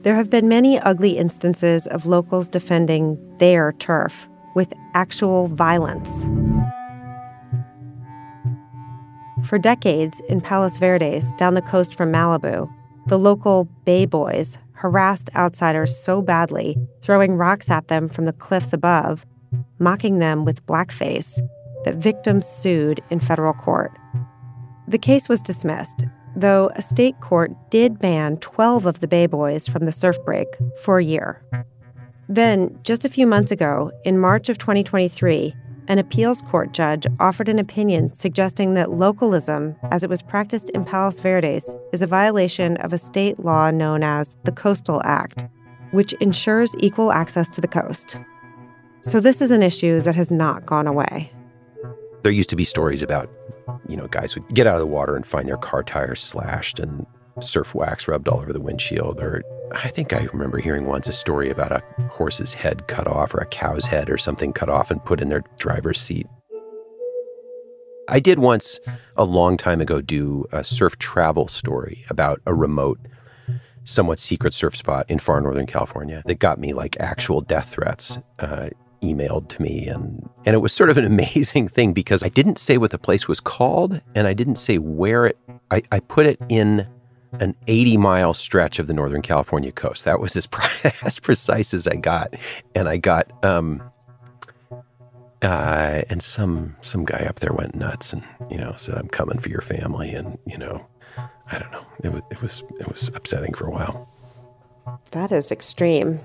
There 0.03 0.15
have 0.15 0.31
been 0.31 0.49
many 0.49 0.79
ugly 0.81 1.19
instances 1.19 1.87
of 1.89 2.07
locals 2.07 2.49
defending 2.49 3.19
their 3.39 3.73
turf 3.73 4.27
with 4.55 4.73
actual 4.95 5.49
violence. 5.49 6.25
For 9.47 9.59
decades 9.59 10.23
in 10.29 10.41
Palos 10.41 10.79
Verdes, 10.79 11.31
down 11.33 11.53
the 11.53 11.61
coast 11.61 11.95
from 11.95 12.11
Malibu, 12.11 12.73
the 13.09 13.19
local 13.19 13.65
Bay 13.85 14.07
Boys 14.07 14.57
harassed 14.73 15.29
outsiders 15.37 15.95
so 15.95 16.23
badly, 16.23 16.79
throwing 17.03 17.37
rocks 17.37 17.71
at 17.71 17.89
them 17.89 18.09
from 18.09 18.25
the 18.25 18.33
cliffs 18.33 18.73
above, 18.73 19.27
mocking 19.79 20.19
them 20.19 20.47
with 20.47 20.65
blackface, 20.65 21.39
that 21.85 21.97
victims 21.97 22.47
sued 22.47 23.03
in 23.11 23.21
federal 23.21 23.53
court. 23.53 23.93
The 24.89 24.99
case 24.99 25.29
was 25.29 25.43
dismissed, 25.43 26.07
though 26.41 26.71
a 26.75 26.83
state 26.83 27.21
court 27.21 27.53
did 27.71 27.99
ban 27.99 28.37
12 28.39 28.87
of 28.87 29.01
the 29.01 29.09
Bay 29.09 29.27
Boys 29.27 29.69
from 29.69 29.85
the 29.85 29.93
surf 29.93 30.17
break 30.25 30.49
for 30.83 30.99
a 30.99 31.05
year. 31.05 31.43
Then, 32.29 32.79
just 32.83 33.05
a 33.05 33.09
few 33.09 33.27
months 33.27 33.51
ago, 33.51 33.91
in 34.05 34.19
March 34.19 34.49
of 34.49 34.59
2023, 34.59 35.55
an 35.89 35.99
appeals 35.99 36.41
court 36.43 36.73
judge 36.73 37.05
offered 37.19 37.49
an 37.49 37.59
opinion 37.59 38.15
suggesting 38.15 38.75
that 38.75 38.93
localism, 38.93 39.75
as 39.91 40.05
it 40.05 40.11
was 40.11 40.23
practiced 40.23 40.71
in 40.71 40.85
Palos 40.85 41.19
Verdes, 41.19 41.75
is 41.93 42.03
a 42.03 42.07
violation 42.07 42.77
of 42.77 42.93
a 42.93 42.99
state 42.99 43.41
law 43.41 43.71
known 43.71 44.05
as 44.05 44.37
the 44.45 44.53
Coastal 44.53 45.03
Act, 45.05 45.47
which 45.91 46.13
ensures 46.15 46.77
equal 46.79 47.11
access 47.11 47.49
to 47.49 47.61
the 47.61 47.67
coast. 47.67 48.17
So, 49.03 49.19
this 49.19 49.43
is 49.43 49.51
an 49.51 49.63
issue 49.63 50.01
that 50.03 50.15
has 50.15 50.31
not 50.31 50.67
gone 50.67 50.87
away. 50.87 51.33
There 52.23 52.31
used 52.31 52.51
to 52.51 52.57
be 52.57 52.65
stories 52.65 53.03
about, 53.03 53.29
you 53.89 53.97
know, 53.97 54.07
guys 54.09 54.35
would 54.35 54.47
get 54.55 54.67
out 54.67 54.75
of 54.75 54.81
the 54.81 54.87
water 54.87 55.17
and 55.17 55.27
find 55.27 55.49
their 55.49 55.57
car 55.57 55.83
tires 55.83 56.21
slashed 56.21 56.79
and 56.79 57.07
surf 57.41 57.75
wax 57.75 58.09
rubbed 58.09 58.29
all 58.29 58.41
over 58.41 58.53
the 58.53 58.61
windshield, 58.61 59.21
or 59.21 59.43
I 59.73 59.89
think 59.89 60.13
I 60.13 60.25
remember 60.33 60.59
hearing 60.59 60.87
once 60.87 61.09
a 61.09 61.13
story 61.13 61.51
about 61.51 61.73
a 61.73 61.83
horse's 62.11 62.53
head 62.53 62.87
cut 62.89 63.07
off 63.07 63.35
or 63.35 63.39
a 63.39 63.47
cow's 63.47 63.87
head 63.87 64.11
or 64.11 64.19
something 64.19 64.53
cut 64.53 64.69
off 64.69 64.91
and 64.91 65.05
put 65.05 65.21
in 65.21 65.29
their 65.29 65.45
driver's 65.59 66.01
seat. 66.01 66.27
I 68.09 68.19
did 68.19 68.41
once, 68.41 68.81
a 69.17 69.25
long 69.25 69.57
time 69.57 69.81
ago, 69.81 70.01
do 70.01 70.47
a 70.51 70.65
surf 70.65 70.99
travel 70.99 71.47
story 71.47 72.05
about 72.11 72.41
a 72.45 72.53
remote, 72.53 72.99
somewhat 73.85 74.19
secret 74.19 74.53
surf 74.53 74.77
spot 74.77 75.07
in 75.09 75.21
far 75.21 75.41
northern 75.41 75.67
California 75.67 76.23
that 76.27 76.41
got 76.41 76.59
me 76.59 76.73
like 76.73 76.97
actual 76.99 77.41
death 77.41 77.71
threats 77.71 78.19
uh, 78.41 78.71
emailed 79.03 79.49
to 79.49 79.63
me. 79.63 79.87
And, 79.87 80.29
and 80.45 80.55
it 80.55 80.59
was 80.59 80.73
sort 80.73 80.91
of 80.91 80.99
an 80.99 81.05
amazing 81.19 81.69
thing 81.69 81.93
because 81.93 82.23
I 82.23 82.29
didn't 82.29 82.59
say 82.59 82.79
what 82.79 82.91
the 82.91 82.99
place 82.99 83.29
was 83.29 83.41
called 83.41 84.01
and 84.15 84.27
I 84.27 84.35
didn't 84.35 84.57
say 84.57 84.79
where 84.79 85.27
it, 85.27 85.39
I, 85.71 85.83
I 85.93 86.01
put 86.01 86.27
it 86.27 86.39
in 86.49 86.87
an 87.35 87.55
80 87.69 87.97
mile 87.97 88.35
stretch 88.35 88.79
of 88.79 88.87
the 88.87 88.95
Northern 88.95 89.23
California 89.23 89.73
coast. 89.73 90.05
That 90.05 90.21
was 90.21 90.37
as, 90.37 90.49
as 91.03 91.19
precise 91.19 91.73
as 91.75 91.87
I 91.87 91.95
got. 91.95 92.35
And 92.75 92.89
I 92.89 92.97
got, 92.97 93.31
um, 93.45 93.83
uh, 95.43 96.03
and 96.11 96.23
some 96.23 96.77
some 96.83 97.05
guy 97.05 97.25
up 97.27 97.41
there 97.41 97.53
went 97.53 97.75
nuts 97.75 98.13
and 98.13 98.23
you 98.51 98.59
know 98.59 98.75
said 98.77 98.97
I'm 98.97 99.09
coming 99.09 99.39
for 99.39 99.49
your 99.49 99.63
family 99.63 100.11
and 100.11 100.39
you 100.47 100.59
know 100.59 100.85
I 101.51 101.59
don't 101.59 101.73
know 101.73 101.85
it 102.05 102.13
was 102.13 102.23
it 102.31 102.43
was 102.43 102.65
it 102.79 102.93
was 102.93 103.09
upsetting 103.15 103.55
for 103.55 103.67
a 103.67 103.71
while. 103.71 104.09
That 105.13 105.33
is 105.33 105.51
extreme. 105.51 106.21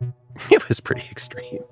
It 0.50 0.68
was 0.68 0.80
pretty 0.80 1.06
extreme. 1.10 1.62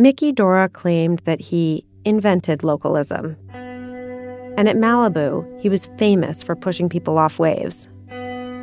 Miki 0.00 0.32
Dora 0.32 0.68
claimed 0.68 1.20
that 1.20 1.40
he 1.40 1.84
invented 2.04 2.64
localism 2.64 3.36
and 4.60 4.68
at 4.68 4.76
Malibu, 4.76 5.60
he 5.62 5.70
was 5.70 5.86
famous 5.96 6.42
for 6.42 6.54
pushing 6.54 6.90
people 6.90 7.16
off 7.16 7.38
waves. 7.38 7.88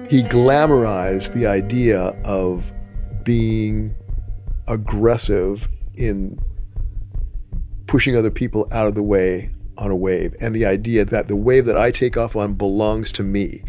He 0.09 0.21
glamorized 0.21 1.33
the 1.33 1.47
idea 1.47 2.15
of 2.23 2.71
being 3.23 3.95
aggressive 4.67 5.67
in 5.95 6.39
pushing 7.87 8.15
other 8.15 8.29
people 8.29 8.67
out 8.71 8.85
of 8.87 8.93
the 8.93 9.01
way 9.01 9.49
on 9.79 9.89
a 9.89 9.95
wave, 9.95 10.35
and 10.39 10.55
the 10.55 10.67
idea 10.67 11.03
that 11.05 11.27
the 11.27 11.35
wave 11.35 11.65
that 11.65 11.77
I 11.77 11.89
take 11.89 12.15
off 12.15 12.35
on 12.35 12.53
belongs 12.53 13.11
to 13.13 13.23
me. 13.23 13.63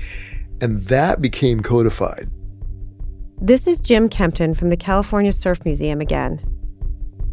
And 0.60 0.84
that 0.86 1.22
became 1.22 1.60
codified. 1.60 2.30
This 3.40 3.66
is 3.66 3.80
Jim 3.80 4.10
Kempton 4.10 4.54
from 4.54 4.68
the 4.68 4.76
California 4.76 5.32
Surf 5.32 5.64
Museum 5.64 6.02
again. 6.02 6.57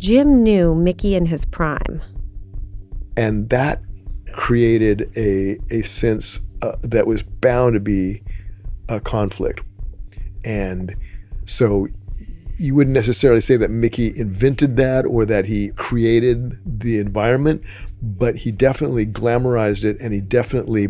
Jim 0.05 0.43
knew 0.43 0.75
Miki 0.75 1.15
in 1.15 1.25
his 1.25 1.45
prime. 1.45 1.99
And 3.17 3.49
that 3.49 3.81
created 4.33 5.11
a, 5.17 5.57
a 5.71 5.81
sense 5.81 6.41
uh, 6.61 6.73
that 6.83 7.07
was 7.07 7.23
bound 7.23 7.73
to 7.73 7.79
be 7.79 8.21
a 8.87 8.99
conflict. 8.99 9.61
And 10.43 10.95
so 11.47 11.87
you 12.59 12.75
wouldn't 12.75 12.93
necessarily 12.93 13.41
say 13.41 13.57
that 13.57 13.71
Miki 13.71 14.15
invented 14.15 14.77
that 14.77 15.07
or 15.07 15.25
that 15.25 15.45
he 15.45 15.71
created 15.71 16.55
the 16.79 16.99
environment, 16.99 17.63
but 17.99 18.35
he 18.35 18.51
definitely 18.51 19.07
glamorized 19.07 19.83
it 19.83 19.99
and 19.99 20.13
he 20.13 20.21
definitely 20.21 20.89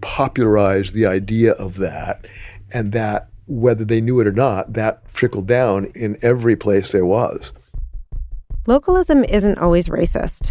popularized 0.00 0.92
the 0.92 1.06
idea 1.06 1.52
of 1.52 1.76
that. 1.76 2.26
And 2.74 2.90
that 2.90 3.28
whether 3.46 3.84
they 3.84 4.00
knew 4.00 4.18
it 4.18 4.26
or 4.26 4.32
not, 4.32 4.72
that 4.72 5.08
trickled 5.14 5.46
down 5.46 5.86
in 5.94 6.16
every 6.20 6.56
place 6.56 6.90
there 6.90 7.06
was. 7.06 7.52
Localism 8.66 9.24
isn't 9.24 9.58
always 9.58 9.88
racist, 9.88 10.50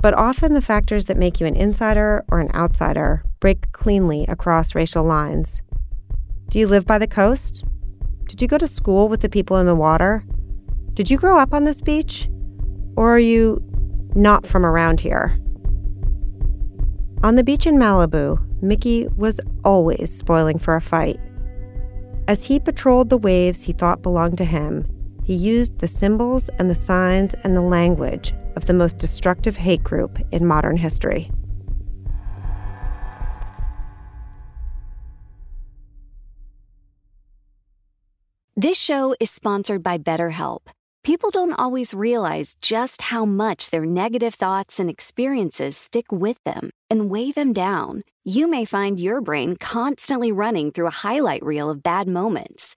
but 0.00 0.14
often 0.14 0.52
the 0.52 0.60
factors 0.60 1.06
that 1.06 1.16
make 1.16 1.40
you 1.40 1.46
an 1.46 1.56
insider 1.56 2.24
or 2.28 2.38
an 2.38 2.52
outsider 2.54 3.24
break 3.40 3.72
cleanly 3.72 4.24
across 4.28 4.76
racial 4.76 5.02
lines. 5.02 5.60
Do 6.50 6.60
you 6.60 6.68
live 6.68 6.86
by 6.86 6.98
the 6.98 7.08
coast? 7.08 7.64
Did 8.26 8.40
you 8.40 8.46
go 8.46 8.58
to 8.58 8.68
school 8.68 9.08
with 9.08 9.22
the 9.22 9.28
people 9.28 9.56
in 9.56 9.66
the 9.66 9.74
water? 9.74 10.24
Did 10.94 11.10
you 11.10 11.18
grow 11.18 11.36
up 11.36 11.52
on 11.52 11.64
this 11.64 11.80
beach? 11.80 12.28
Or 12.96 13.12
are 13.12 13.18
you 13.18 13.60
not 14.14 14.46
from 14.46 14.64
around 14.64 15.00
here? 15.00 15.36
On 17.24 17.34
the 17.34 17.44
beach 17.44 17.66
in 17.66 17.76
Malibu, 17.76 18.38
Miki 18.62 19.08
was 19.16 19.40
always 19.64 20.16
spoiling 20.16 20.60
for 20.60 20.76
a 20.76 20.80
fight. 20.80 21.18
As 22.28 22.44
he 22.44 22.60
patrolled 22.60 23.10
the 23.10 23.18
waves 23.18 23.64
he 23.64 23.72
thought 23.72 24.02
belonged 24.02 24.38
to 24.38 24.44
him, 24.44 24.86
he 25.24 25.34
used 25.34 25.78
the 25.78 25.88
symbols 25.88 26.48
and 26.58 26.68
the 26.68 26.74
signs 26.74 27.34
and 27.44 27.56
the 27.56 27.62
language 27.62 28.34
of 28.56 28.66
the 28.66 28.72
most 28.72 28.98
destructive 28.98 29.56
hate 29.56 29.82
group 29.82 30.18
in 30.30 30.46
modern 30.46 30.76
history. 30.76 31.30
This 38.54 38.78
show 38.78 39.16
is 39.18 39.30
sponsored 39.30 39.82
by 39.82 39.98
BetterHelp. 39.98 40.60
People 41.02 41.30
don't 41.30 41.54
always 41.54 41.94
realize 41.94 42.54
just 42.60 43.02
how 43.02 43.24
much 43.24 43.70
their 43.70 43.84
negative 43.84 44.34
thoughts 44.34 44.78
and 44.78 44.88
experiences 44.88 45.76
stick 45.76 46.12
with 46.12 46.38
them 46.44 46.70
and 46.88 47.10
weigh 47.10 47.32
them 47.32 47.52
down. 47.52 48.04
You 48.24 48.46
may 48.46 48.64
find 48.64 49.00
your 49.00 49.20
brain 49.20 49.56
constantly 49.56 50.30
running 50.30 50.70
through 50.70 50.86
a 50.86 50.90
highlight 50.90 51.42
reel 51.42 51.70
of 51.70 51.82
bad 51.82 52.06
moments. 52.06 52.76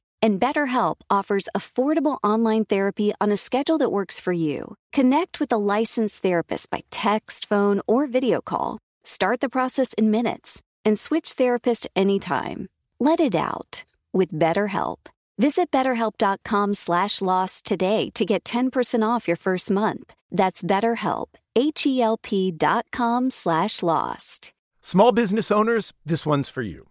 And 0.23 0.39
BetterHelp 0.39 0.97
offers 1.09 1.49
affordable 1.57 2.19
online 2.23 2.65
therapy 2.65 3.11
on 3.19 3.31
a 3.31 3.37
schedule 3.37 3.77
that 3.79 3.91
works 3.91 4.19
for 4.19 4.31
you. 4.33 4.75
Connect 4.93 5.39
with 5.39 5.51
a 5.51 5.57
licensed 5.57 6.21
therapist 6.21 6.69
by 6.69 6.83
text, 6.91 7.49
phone, 7.49 7.81
or 7.87 8.07
video 8.07 8.39
call. 8.39 8.79
Start 9.03 9.39
the 9.39 9.49
process 9.49 9.93
in 9.93 10.11
minutes 10.11 10.61
and 10.85 10.97
switch 10.97 11.33
therapist 11.33 11.87
anytime. 11.95 12.69
Let 12.99 13.19
it 13.19 13.35
out 13.35 13.83
with 14.13 14.31
BetterHelp. 14.31 14.97
Visit 15.39 15.71
betterhelp.com 15.71 16.75
slash 16.75 17.19
lost 17.19 17.65
today 17.65 18.11
to 18.13 18.23
get 18.25 18.43
10% 18.43 19.01
off 19.03 19.27
your 19.27 19.37
first 19.37 19.71
month. 19.71 20.13
That's 20.31 20.61
betterhelp, 20.61 21.29
H-E-L-P 21.55 22.51
dot 22.51 22.85
com 22.91 23.31
slash 23.31 23.81
lost. 23.81 24.53
Small 24.83 25.11
business 25.11 25.49
owners, 25.49 25.93
this 26.05 26.27
one's 26.27 26.47
for 26.47 26.61
you. 26.61 26.90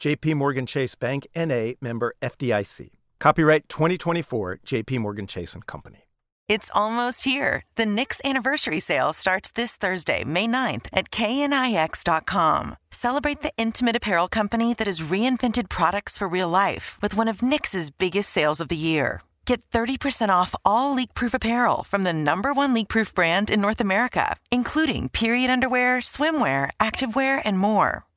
JP 0.00 0.34
Morgan 0.36 0.66
Chase 0.66 0.94
Bank 0.94 1.26
NA 1.34 1.72
member 1.80 2.14
FDIC. 2.20 2.90
Copyright 3.18 3.68
2024 3.68 4.60
JP 4.66 4.98
Morgan 5.00 5.26
Chase 5.26 5.54
and 5.54 5.66
Company. 5.66 6.06
It's 6.48 6.70
almost 6.74 7.24
here. 7.24 7.64
The 7.74 7.86
Knix 7.86 8.20
anniversary 8.24 8.78
sale 8.78 9.12
starts 9.12 9.50
this 9.50 9.74
Thursday, 9.74 10.22
May 10.22 10.46
9th 10.46 10.86
at 10.92 11.10
knix.com. 11.10 12.76
Celebrate 12.92 13.42
the 13.42 13.52
intimate 13.56 13.96
apparel 13.96 14.28
company 14.28 14.72
that 14.74 14.86
has 14.86 15.00
reinvented 15.00 15.68
products 15.68 16.16
for 16.16 16.28
real 16.28 16.48
life 16.48 16.98
with 17.02 17.16
one 17.16 17.26
of 17.26 17.40
Knix's 17.40 17.90
biggest 17.90 18.30
sales 18.30 18.60
of 18.60 18.68
the 18.68 18.76
year. 18.76 19.22
Get 19.44 19.68
30% 19.72 20.28
off 20.28 20.54
all 20.64 20.94
leak-proof 20.94 21.34
apparel 21.34 21.82
from 21.82 22.04
the 22.04 22.12
number 22.12 22.52
one 22.52 22.74
leak-proof 22.74 23.12
brand 23.14 23.50
in 23.50 23.60
North 23.60 23.80
America, 23.80 24.36
including 24.52 25.08
period 25.08 25.50
underwear, 25.50 25.98
swimwear, 25.98 26.70
activewear, 26.80 27.42
and 27.44 27.58
more. 27.58 28.04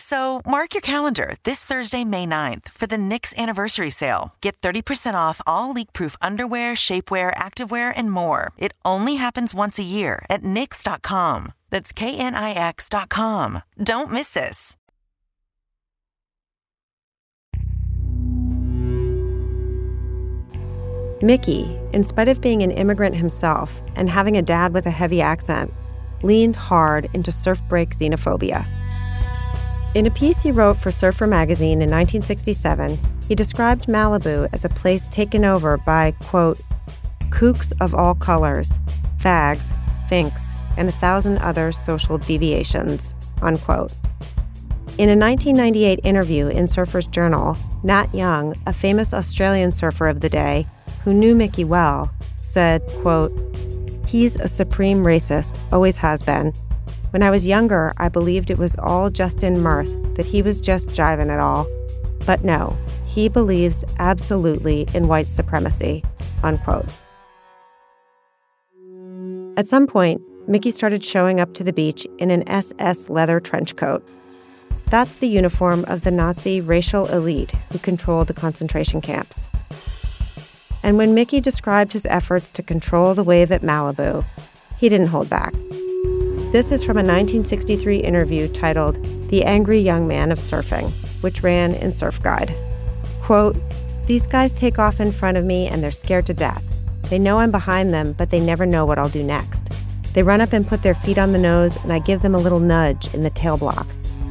So 0.00 0.42
mark 0.46 0.74
your 0.74 0.80
calendar 0.80 1.34
this 1.42 1.64
Thursday, 1.64 2.04
May 2.04 2.24
9th 2.24 2.68
for 2.68 2.86
the 2.86 2.96
Knix 2.96 3.36
anniversary 3.36 3.90
sale. 3.90 4.32
Get 4.40 4.60
30% 4.60 5.14
off 5.14 5.40
all 5.44 5.72
leak-proof 5.72 6.14
underwear, 6.22 6.74
shapewear, 6.74 7.34
activewear, 7.34 7.92
and 7.96 8.12
more. 8.12 8.52
It 8.56 8.74
only 8.84 9.16
happens 9.16 9.52
once 9.52 9.76
a 9.76 9.82
year 9.82 10.24
at 10.30 10.44
Knix.com. 10.44 11.52
That's 11.70 11.92
K-N-I-X.com. 11.92 13.62
Don't 13.82 14.12
miss 14.12 14.30
this. 14.30 14.76
Miki, 21.20 21.76
in 21.92 22.04
spite 22.04 22.28
of 22.28 22.40
being 22.40 22.62
an 22.62 22.70
immigrant 22.70 23.16
himself 23.16 23.82
and 23.96 24.08
having 24.08 24.36
a 24.36 24.42
dad 24.42 24.72
with 24.72 24.86
a 24.86 24.92
heavy 24.92 25.20
accent, 25.20 25.74
leaned 26.22 26.54
hard 26.54 27.10
into 27.14 27.32
surf 27.32 27.60
break 27.68 27.90
xenophobia. 27.90 28.64
In 29.98 30.06
a 30.06 30.12
piece 30.12 30.42
he 30.42 30.52
wrote 30.52 30.76
for 30.76 30.92
Surfer 30.92 31.26
magazine 31.26 31.82
in 31.82 31.90
1967, 31.90 32.96
he 33.26 33.34
described 33.34 33.88
Malibu 33.88 34.48
as 34.52 34.64
a 34.64 34.68
place 34.68 35.08
taken 35.08 35.44
over 35.44 35.76
by, 35.76 36.12
quote, 36.20 36.60
kooks 37.30 37.72
of 37.80 37.96
all 37.96 38.14
colors, 38.14 38.78
fags, 39.16 39.74
finks, 40.08 40.54
and 40.76 40.88
a 40.88 40.92
thousand 40.92 41.38
other 41.38 41.72
social 41.72 42.16
deviations, 42.16 43.12
unquote. 43.42 43.90
In 44.98 45.08
a 45.08 45.18
1998 45.18 45.98
interview 46.04 46.46
in 46.46 46.68
Surfer's 46.68 47.06
Journal, 47.06 47.56
Nat 47.82 48.14
Young, 48.14 48.54
a 48.68 48.72
famous 48.72 49.12
Australian 49.12 49.72
surfer 49.72 50.06
of 50.06 50.20
the 50.20 50.28
day 50.28 50.64
who 51.02 51.12
knew 51.12 51.34
Miki 51.34 51.64
well, 51.64 52.08
said, 52.40 52.86
quote, 53.00 53.32
He's 54.06 54.36
a 54.36 54.46
supreme 54.46 54.98
racist, 54.98 55.58
always 55.72 55.98
has 55.98 56.22
been. 56.22 56.54
When 57.10 57.22
I 57.22 57.30
was 57.30 57.46
younger, 57.46 57.94
I 57.96 58.10
believed 58.10 58.50
it 58.50 58.58
was 58.58 58.76
all 58.78 59.08
just 59.08 59.42
in 59.42 59.62
mirth, 59.62 59.90
that 60.16 60.26
he 60.26 60.42
was 60.42 60.60
just 60.60 60.88
jiving 60.88 61.32
it 61.32 61.40
all. 61.40 61.66
But 62.26 62.44
no, 62.44 62.76
he 63.06 63.30
believes 63.30 63.82
absolutely 63.98 64.86
in 64.92 65.08
white 65.08 65.26
supremacy, 65.26 66.04
unquote. 66.42 66.84
At 69.56 69.68
some 69.68 69.86
point, 69.86 70.20
Miki 70.46 70.70
started 70.70 71.02
showing 71.02 71.40
up 71.40 71.54
to 71.54 71.64
the 71.64 71.72
beach 71.72 72.06
in 72.18 72.30
an 72.30 72.46
SS 72.46 73.08
leather 73.08 73.40
trench 73.40 73.76
coat. 73.76 74.06
That's 74.90 75.16
the 75.16 75.28
uniform 75.28 75.86
of 75.88 76.02
the 76.02 76.10
Nazi 76.10 76.60
racial 76.60 77.06
elite 77.06 77.52
who 77.72 77.78
controlled 77.78 78.26
the 78.26 78.34
concentration 78.34 79.00
camps. 79.00 79.48
And 80.82 80.98
when 80.98 81.14
Miki 81.14 81.40
described 81.40 81.94
his 81.94 82.06
efforts 82.06 82.52
to 82.52 82.62
control 82.62 83.14
the 83.14 83.24
wave 83.24 83.50
at 83.50 83.62
Malibu, 83.62 84.26
he 84.78 84.90
didn't 84.90 85.08
hold 85.08 85.30
back. 85.30 85.54
This 86.50 86.72
is 86.72 86.82
from 86.82 86.96
a 86.96 87.04
1963 87.04 87.98
interview 87.98 88.48
titled 88.48 88.96
The 89.28 89.44
Angry 89.44 89.80
Young 89.80 90.08
Man 90.08 90.32
of 90.32 90.38
Surfing, 90.38 90.90
which 91.20 91.42
ran 91.42 91.74
in 91.74 91.92
Surf 91.92 92.22
Guide. 92.22 92.54
Quote, 93.20 93.54
These 94.06 94.26
guys 94.26 94.50
take 94.54 94.78
off 94.78 94.98
in 94.98 95.12
front 95.12 95.36
of 95.36 95.44
me 95.44 95.66
and 95.68 95.82
they're 95.82 95.90
scared 95.90 96.24
to 96.24 96.32
death. 96.32 96.64
They 97.10 97.18
know 97.18 97.36
I'm 97.36 97.50
behind 97.50 97.92
them, 97.92 98.14
but 98.14 98.30
they 98.30 98.40
never 98.40 98.64
know 98.64 98.86
what 98.86 98.98
I'll 98.98 99.10
do 99.10 99.22
next. 99.22 99.70
They 100.14 100.22
run 100.22 100.40
up 100.40 100.54
and 100.54 100.66
put 100.66 100.82
their 100.82 100.94
feet 100.94 101.18
on 101.18 101.32
the 101.32 101.38
nose, 101.38 101.76
and 101.84 101.92
I 101.92 101.98
give 101.98 102.22
them 102.22 102.34
a 102.34 102.38
little 102.38 102.60
nudge 102.60 103.12
in 103.12 103.20
the 103.20 103.30
tail 103.30 103.58
block. 103.58 103.86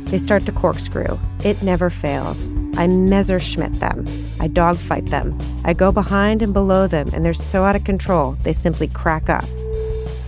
They 0.06 0.18
start 0.18 0.44
to 0.48 0.52
corkscrew. 0.52 1.20
It 1.44 1.62
never 1.62 1.92
fails. 1.92 2.44
I 2.78 2.88
Messerschmitt 2.88 3.80
them. 3.80 4.08
I 4.40 4.48
dogfight 4.48 5.06
them. 5.06 5.38
I 5.64 5.74
go 5.74 5.92
behind 5.92 6.42
and 6.42 6.52
below 6.52 6.88
them, 6.88 7.12
and 7.14 7.24
they're 7.24 7.36
so 7.36 7.64
out 7.64 7.76
of 7.76 7.84
control, 7.84 8.32
they 8.42 8.54
simply 8.54 8.88
crack 8.88 9.30
up. 9.30 9.46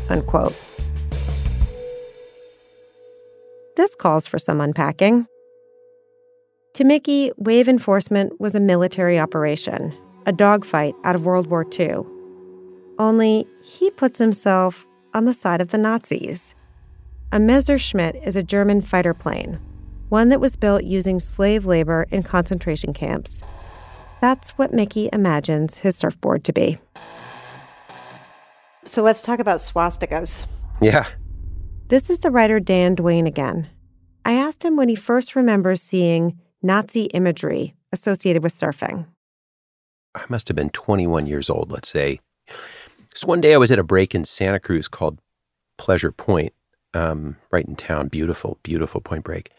Unquote. 0.08 0.56
This 3.80 3.96
calls 3.96 4.28
for 4.28 4.40
some 4.40 4.60
unpacking. 4.60 5.26
To 6.74 6.84
Miki, 6.84 7.32
wave 7.38 7.70
enforcement 7.70 8.38
was 8.38 8.54
a 8.54 8.60
military 8.60 9.18
operation, 9.18 9.96
a 10.26 10.34
dogfight 10.34 10.96
out 11.06 11.16
of 11.16 11.24
World 11.24 11.48
War 11.48 11.66
II. 11.80 12.00
Only 12.98 13.48
he 13.64 13.90
puts 13.92 14.20
himself 14.20 14.86
on 15.14 15.24
the 15.24 15.34
side 15.34 15.62
of 15.62 15.70
the 15.70 15.78
Nazis. 15.78 16.56
A 17.32 17.40
Messerschmitt 17.40 18.18
is 18.22 18.36
a 18.36 18.44
German 18.44 18.82
fighter 18.82 19.14
plane, 19.14 19.58
one 20.10 20.28
that 20.28 20.42
was 20.42 20.58
built 20.58 20.84
using 20.84 21.18
slave 21.18 21.66
labor 21.66 22.06
in 22.12 22.22
concentration 22.22 22.92
camps. 22.92 23.42
That's 24.20 24.50
what 24.58 24.74
Miki 24.74 25.08
imagines 25.14 25.78
his 25.78 25.96
surfboard 25.96 26.44
to 26.44 26.52
be. 26.52 26.80
So 28.84 29.04
let's 29.04 29.22
talk 29.22 29.40
about 29.40 29.62
swastikas. 29.62 30.46
Yeah. 30.82 31.06
This 31.90 32.12
is 32.12 32.20
the 32.20 32.30
writer 32.30 32.60
Dan 32.60 32.94
Duane 32.94 33.26
again. 33.26 33.68
I 34.24 34.34
asked 34.34 34.64
him 34.64 34.78
when 34.78 34.90
he 34.90 34.96
first 34.96 35.36
remembers 35.36 35.82
seeing 35.82 36.40
Nazi 36.62 37.06
imagery 37.06 37.74
associated 37.92 38.44
with 38.44 38.54
surfing. 38.54 39.08
I 40.14 40.22
must 40.30 40.48
have 40.50 40.56
been 40.56 40.70
21 40.70 41.26
years 41.26 41.50
old, 41.50 41.72
let's 41.72 41.90
say. 41.90 42.20
So 43.16 43.26
one 43.26 43.42
day 43.42 43.56
I 43.56 43.58
was 43.58 43.72
at 43.72 43.80
a 43.80 43.84
break 43.84 44.14
in 44.14 44.24
Santa 44.24 44.60
Cruz 44.60 44.88
called 44.88 45.20
Pleasure 45.80 46.12
Point, 46.12 46.54
um, 46.94 47.38
right 47.50 47.66
in 47.66 47.76
town. 47.76 48.08
Beautiful, 48.08 48.60
beautiful 48.62 49.02
Point 49.02 49.24
Break. 49.24 49.50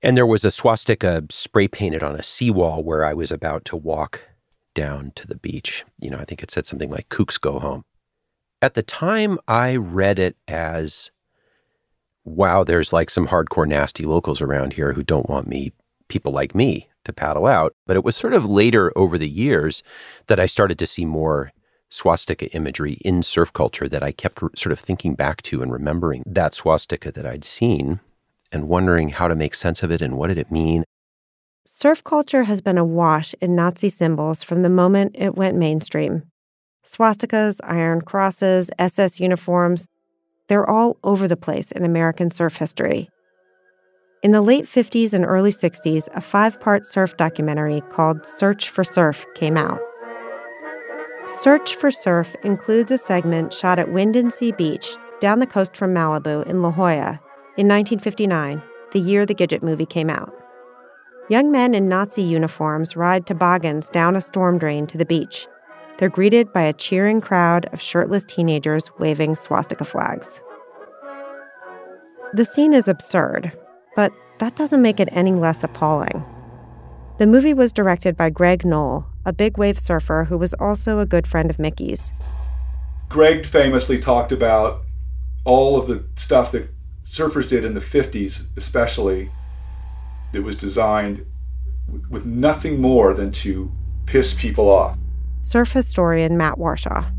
And 0.00 0.16
there 0.16 0.24
was 0.24 0.42
a 0.42 0.50
swastika 0.50 1.22
spray 1.28 1.68
painted 1.68 2.02
on 2.02 2.16
a 2.16 2.22
seawall 2.22 2.82
where 2.82 3.04
I 3.04 3.12
was 3.12 3.30
about 3.30 3.66
to 3.66 3.76
walk 3.76 4.22
down 4.72 5.12
to 5.16 5.26
the 5.26 5.36
beach. 5.36 5.84
You 5.98 6.08
know, 6.08 6.18
I 6.18 6.24
think 6.24 6.42
it 6.42 6.50
said 6.50 6.64
something 6.64 6.90
like 6.90 7.10
"Kooks 7.10 7.38
go 7.38 7.58
home." 7.58 7.84
At 8.62 8.72
the 8.72 8.82
time, 8.82 9.38
I 9.46 9.76
read 9.76 10.18
it 10.18 10.36
as, 10.48 11.10
"Wow, 12.26 12.64
there's 12.64 12.92
like 12.92 13.08
some 13.08 13.28
hardcore 13.28 13.66
nasty 13.66 14.04
locals 14.04 14.42
around 14.42 14.74
here 14.74 14.92
who 14.92 15.02
don't 15.02 15.30
want 15.30 15.46
me, 15.46 15.72
people 16.08 16.32
like 16.32 16.54
me, 16.54 16.88
to 17.04 17.12
paddle 17.12 17.46
out." 17.46 17.72
But 17.86 17.96
it 17.96 18.04
was 18.04 18.16
sort 18.16 18.34
of 18.34 18.44
later 18.44 18.92
over 18.96 19.16
the 19.16 19.28
years 19.28 19.82
that 20.26 20.38
I 20.38 20.46
started 20.46 20.78
to 20.80 20.86
see 20.86 21.06
more 21.06 21.52
swastika 21.88 22.50
imagery 22.52 22.94
in 23.04 23.22
surf 23.22 23.52
culture 23.52 23.88
that 23.88 24.02
I 24.02 24.12
kept 24.12 24.40
sort 24.58 24.72
of 24.72 24.80
thinking 24.80 25.14
back 25.14 25.40
to 25.42 25.62
and 25.62 25.72
remembering 25.72 26.24
that 26.26 26.52
swastika 26.52 27.12
that 27.12 27.24
I'd 27.24 27.44
seen 27.44 28.00
and 28.52 28.68
wondering 28.68 29.10
how 29.10 29.28
to 29.28 29.34
make 29.36 29.54
sense 29.54 29.82
of 29.82 29.90
it 29.90 30.02
and 30.02 30.18
what 30.18 30.26
did 30.26 30.38
it 30.38 30.50
mean. 30.50 30.84
Surf 31.64 32.02
culture 32.02 32.44
has 32.44 32.60
been 32.60 32.78
awash 32.78 33.34
in 33.40 33.54
Nazi 33.54 33.88
symbols 33.88 34.42
from 34.42 34.62
the 34.62 34.68
moment 34.68 35.14
it 35.14 35.36
went 35.36 35.56
mainstream. 35.56 36.24
Swastikas, 36.84 37.60
iron 37.64 38.00
crosses, 38.00 38.70
SS 38.78 39.20
uniforms, 39.20 39.86
they're 40.48 40.68
all 40.68 40.96
over 41.04 41.26
the 41.28 41.36
place 41.36 41.72
in 41.72 41.84
American 41.84 42.30
surf 42.30 42.56
history. 42.56 43.08
In 44.22 44.32
the 44.32 44.40
late 44.40 44.64
50s 44.64 45.12
and 45.12 45.24
early 45.24 45.52
60s, 45.52 46.08
a 46.14 46.20
five 46.20 46.60
part 46.60 46.86
surf 46.86 47.16
documentary 47.16 47.82
called 47.90 48.24
Search 48.24 48.68
for 48.68 48.82
Surf 48.82 49.24
came 49.34 49.56
out. 49.56 49.80
Search 51.26 51.74
for 51.74 51.90
Surf 51.90 52.34
includes 52.42 52.90
a 52.92 52.98
segment 52.98 53.52
shot 53.52 53.78
at 53.78 53.88
Windansea 53.88 54.56
Beach 54.56 54.96
down 55.20 55.40
the 55.40 55.46
coast 55.46 55.76
from 55.76 55.94
Malibu 55.94 56.46
in 56.46 56.62
La 56.62 56.70
Jolla 56.70 57.20
in 57.56 57.68
1959, 57.68 58.62
the 58.92 59.00
year 59.00 59.24
the 59.24 59.34
Gidget 59.34 59.62
movie 59.62 59.86
came 59.86 60.10
out. 60.10 60.32
Young 61.28 61.50
men 61.50 61.74
in 61.74 61.88
Nazi 61.88 62.22
uniforms 62.22 62.96
ride 62.96 63.26
toboggans 63.26 63.88
down 63.90 64.14
a 64.14 64.20
storm 64.20 64.58
drain 64.58 64.86
to 64.86 64.98
the 64.98 65.06
beach. 65.06 65.48
They're 65.98 66.10
greeted 66.10 66.52
by 66.52 66.62
a 66.62 66.74
cheering 66.74 67.20
crowd 67.20 67.66
of 67.72 67.80
shirtless 67.80 68.24
teenagers 68.24 68.90
waving 68.98 69.36
swastika 69.36 69.84
flags. 69.84 70.40
The 72.34 72.44
scene 72.44 72.74
is 72.74 72.86
absurd, 72.86 73.52
but 73.94 74.12
that 74.38 74.56
doesn't 74.56 74.82
make 74.82 75.00
it 75.00 75.08
any 75.12 75.32
less 75.32 75.64
appalling. 75.64 76.24
The 77.18 77.26
movie 77.26 77.54
was 77.54 77.72
directed 77.72 78.14
by 78.14 78.28
Greg 78.28 78.66
Noll, 78.66 79.06
a 79.24 79.32
big 79.32 79.56
wave 79.56 79.78
surfer 79.78 80.24
who 80.24 80.36
was 80.36 80.52
also 80.54 80.98
a 80.98 81.06
good 81.06 81.26
friend 81.26 81.48
of 81.48 81.58
Miki's. 81.58 82.12
Greg 83.08 83.46
famously 83.46 83.98
talked 83.98 84.32
about 84.32 84.82
all 85.46 85.78
of 85.78 85.86
the 85.86 86.04
stuff 86.16 86.52
that 86.52 86.68
surfers 87.04 87.48
did 87.48 87.64
in 87.64 87.72
the 87.72 87.80
50s, 87.80 88.46
especially, 88.56 89.30
that 90.32 90.42
was 90.42 90.56
designed 90.56 91.24
with 92.10 92.26
nothing 92.26 92.82
more 92.82 93.14
than 93.14 93.30
to 93.30 93.72
piss 94.04 94.34
people 94.34 94.68
off. 94.68 94.98
Surf 95.42 95.72
historian 95.72 96.36
Matt 96.36 96.54
Warshaw. 96.54 97.12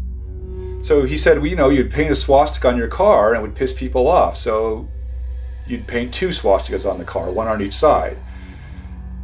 So 0.85 1.03
he 1.03 1.17
said, 1.17 1.39
well, 1.39 1.47
you 1.47 1.55
know, 1.55 1.69
you'd 1.69 1.91
paint 1.91 2.11
a 2.11 2.15
swastika 2.15 2.67
on 2.69 2.77
your 2.77 2.87
car 2.87 3.33
and 3.33 3.39
it 3.39 3.41
would 3.41 3.55
piss 3.55 3.73
people 3.73 4.07
off. 4.07 4.37
So 4.37 4.87
you'd 5.65 5.87
paint 5.87 6.13
two 6.13 6.29
swastikas 6.29 6.89
on 6.89 6.97
the 6.97 7.03
car, 7.03 7.29
one 7.31 7.47
on 7.47 7.61
each 7.61 7.73
side. 7.73 8.17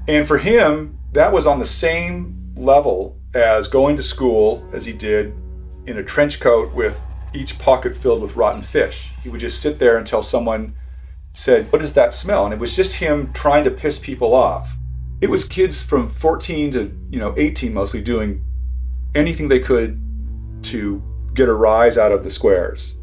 And 0.08 0.28
for 0.28 0.40
him, 0.40 0.98
that 1.14 1.32
was 1.32 1.48
on 1.48 1.60
the 1.60 1.66
same 1.66 2.54
level 2.56 3.18
as 3.34 3.68
going 3.68 3.96
to 3.98 4.04
school 4.04 4.68
as 4.74 4.86
he 4.86 4.94
did 4.94 5.34
in 5.86 5.98
a 5.98 6.04
trench 6.04 6.40
coat 6.40 6.74
with 6.74 7.02
each 7.34 7.58
pocket 7.58 7.96
filled 7.96 8.22
with 8.22 8.36
rotten 8.36 8.62
fish. 8.62 9.12
He 9.24 9.30
would 9.30 9.40
just 9.40 9.62
sit 9.62 9.80
there 9.80 9.98
until 9.98 10.22
someone 10.22 10.76
said, 11.34 11.72
What 11.72 11.82
does 11.82 11.94
that 11.94 12.14
smell? 12.14 12.46
And 12.46 12.54
it 12.54 12.60
was 12.60 12.76
just 12.76 12.96
him 12.96 13.34
trying 13.34 13.64
to 13.64 13.72
piss 13.72 13.98
people 14.00 14.34
off. 14.34 14.76
It 15.22 15.30
was 15.30 15.46
kids 15.46 15.82
from 15.82 16.10
14 16.10 16.72
to, 16.72 17.00
you 17.10 17.20
know, 17.20 17.34
18 17.38 17.74
mostly 17.74 18.02
doing 18.02 18.44
anything 19.16 19.50
they 19.50 19.60
could 19.60 20.00
to 20.64 21.02
get 21.34 21.50
a 21.50 21.54
rise 21.54 21.98
out 21.98 22.12
of 22.12 22.24
the 22.24 22.30
squares. 22.30 22.98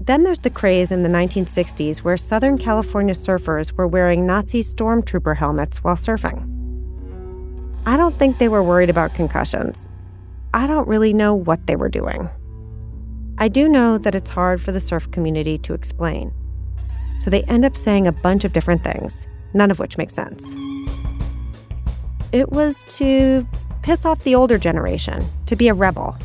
Then 0.00 0.24
there's 0.24 0.40
the 0.40 0.50
craze 0.50 0.92
in 0.92 1.02
the 1.02 1.08
1960s 1.08 1.98
where 1.98 2.16
Southern 2.16 2.58
California 2.58 3.14
surfers 3.14 3.72
were 3.72 3.88
wearing 3.88 4.26
Nazi 4.26 4.62
stormtrooper 4.62 5.36
helmets 5.36 5.82
while 5.82 5.96
surfing. 5.96 6.52
I 7.86 7.96
don't 7.96 8.18
think 8.18 8.38
they 8.38 8.48
were 8.48 8.62
worried 8.62 8.90
about 8.90 9.14
concussions. 9.14 9.88
I 10.54 10.66
don't 10.66 10.88
really 10.88 11.12
know 11.12 11.34
what 11.34 11.66
they 11.66 11.76
were 11.76 11.88
doing. 11.88 12.28
I 13.38 13.48
do 13.48 13.68
know 13.68 13.98
that 13.98 14.14
it's 14.14 14.30
hard 14.30 14.60
for 14.60 14.72
the 14.72 14.80
surf 14.80 15.10
community 15.10 15.58
to 15.58 15.74
explain. 15.74 16.32
So 17.18 17.30
they 17.30 17.42
end 17.44 17.64
up 17.64 17.76
saying 17.76 18.06
a 18.06 18.12
bunch 18.12 18.44
of 18.44 18.52
different 18.52 18.84
things, 18.84 19.26
none 19.54 19.70
of 19.70 19.78
which 19.78 19.98
makes 19.98 20.14
sense. 20.14 20.54
It 22.32 22.52
was 22.52 22.82
to 22.96 23.46
piss 23.86 24.04
off 24.04 24.24
the 24.24 24.34
older 24.34 24.58
generation, 24.58 25.24
to 25.46 25.54
be 25.54 25.68
a 25.68 25.74
rebel. 25.74 26.16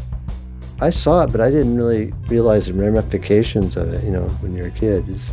I 0.80 0.90
saw 0.90 1.22
it, 1.22 1.32
but 1.32 1.42
I 1.42 1.52
didn't 1.52 1.78
really 1.78 2.12
realize 2.28 2.66
the 2.66 2.74
ramifications 2.74 3.78
of 3.78 3.94
it, 3.94 4.04
you 4.04 4.10
know, 4.10 4.24
when 4.42 4.56
you're 4.56 4.66
a 4.66 4.72
kid. 4.72 5.08
It's, 5.08 5.32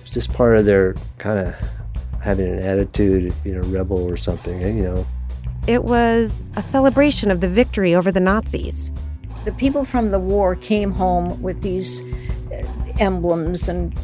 it's 0.00 0.10
just 0.10 0.34
part 0.34 0.56
of 0.56 0.66
their 0.66 0.96
kind 1.18 1.38
of 1.38 1.54
having 2.20 2.48
an 2.48 2.58
attitude, 2.58 3.32
being 3.44 3.58
a 3.58 3.62
rebel 3.62 4.02
or 4.02 4.16
something, 4.16 4.76
you 4.76 4.82
know. 4.82 5.06
It 5.68 5.84
was 5.84 6.42
a 6.56 6.62
celebration 6.62 7.30
of 7.30 7.40
the 7.40 7.48
victory 7.48 7.94
over 7.94 8.10
the 8.10 8.18
Nazis. 8.18 8.90
The 9.44 9.52
people 9.52 9.84
from 9.84 10.10
the 10.10 10.18
war 10.18 10.56
came 10.56 10.90
home 10.90 11.40
with 11.42 11.62
these 11.62 12.02
uh, 12.50 12.66
emblems 12.98 13.68
and 13.68 13.94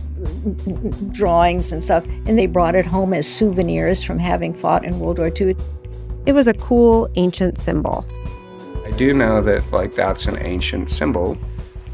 drawings 1.12 1.72
and 1.72 1.82
stuff, 1.82 2.04
and 2.04 2.38
they 2.38 2.46
brought 2.46 2.76
it 2.76 2.86
home 2.86 3.12
as 3.12 3.26
souvenirs 3.26 4.04
from 4.04 4.20
having 4.20 4.54
fought 4.54 4.84
in 4.84 5.00
World 5.00 5.18
War 5.18 5.32
II. 5.36 5.56
It 6.28 6.34
was 6.34 6.46
a 6.46 6.52
cool 6.52 7.08
ancient 7.14 7.56
symbol. 7.56 8.04
I 8.84 8.90
do 8.90 9.14
know 9.14 9.40
that 9.40 9.72
like 9.72 9.94
that's 9.94 10.26
an 10.26 10.36
ancient 10.42 10.90
symbol, 10.90 11.38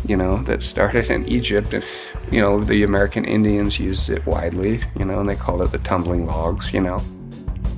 you 0.09 0.17
know, 0.17 0.39
that 0.39 0.65
started 0.65 1.09
in 1.09 1.25
Egypt 1.29 1.73
and 1.73 1.85
you 2.33 2.41
know, 2.41 2.59
the 2.59 2.83
American 2.83 3.25
Indians 3.25 3.79
used 3.79 4.11
it 4.11 4.27
widely, 4.27 4.81
you 4.99 5.05
know, 5.05 5.21
and 5.21 5.29
they 5.29 5.37
called 5.37 5.63
it 5.63 5.71
the 5.71 5.79
tumbling 5.79 6.27
logs, 6.27 6.73
you 6.73 6.81
know. 6.81 6.99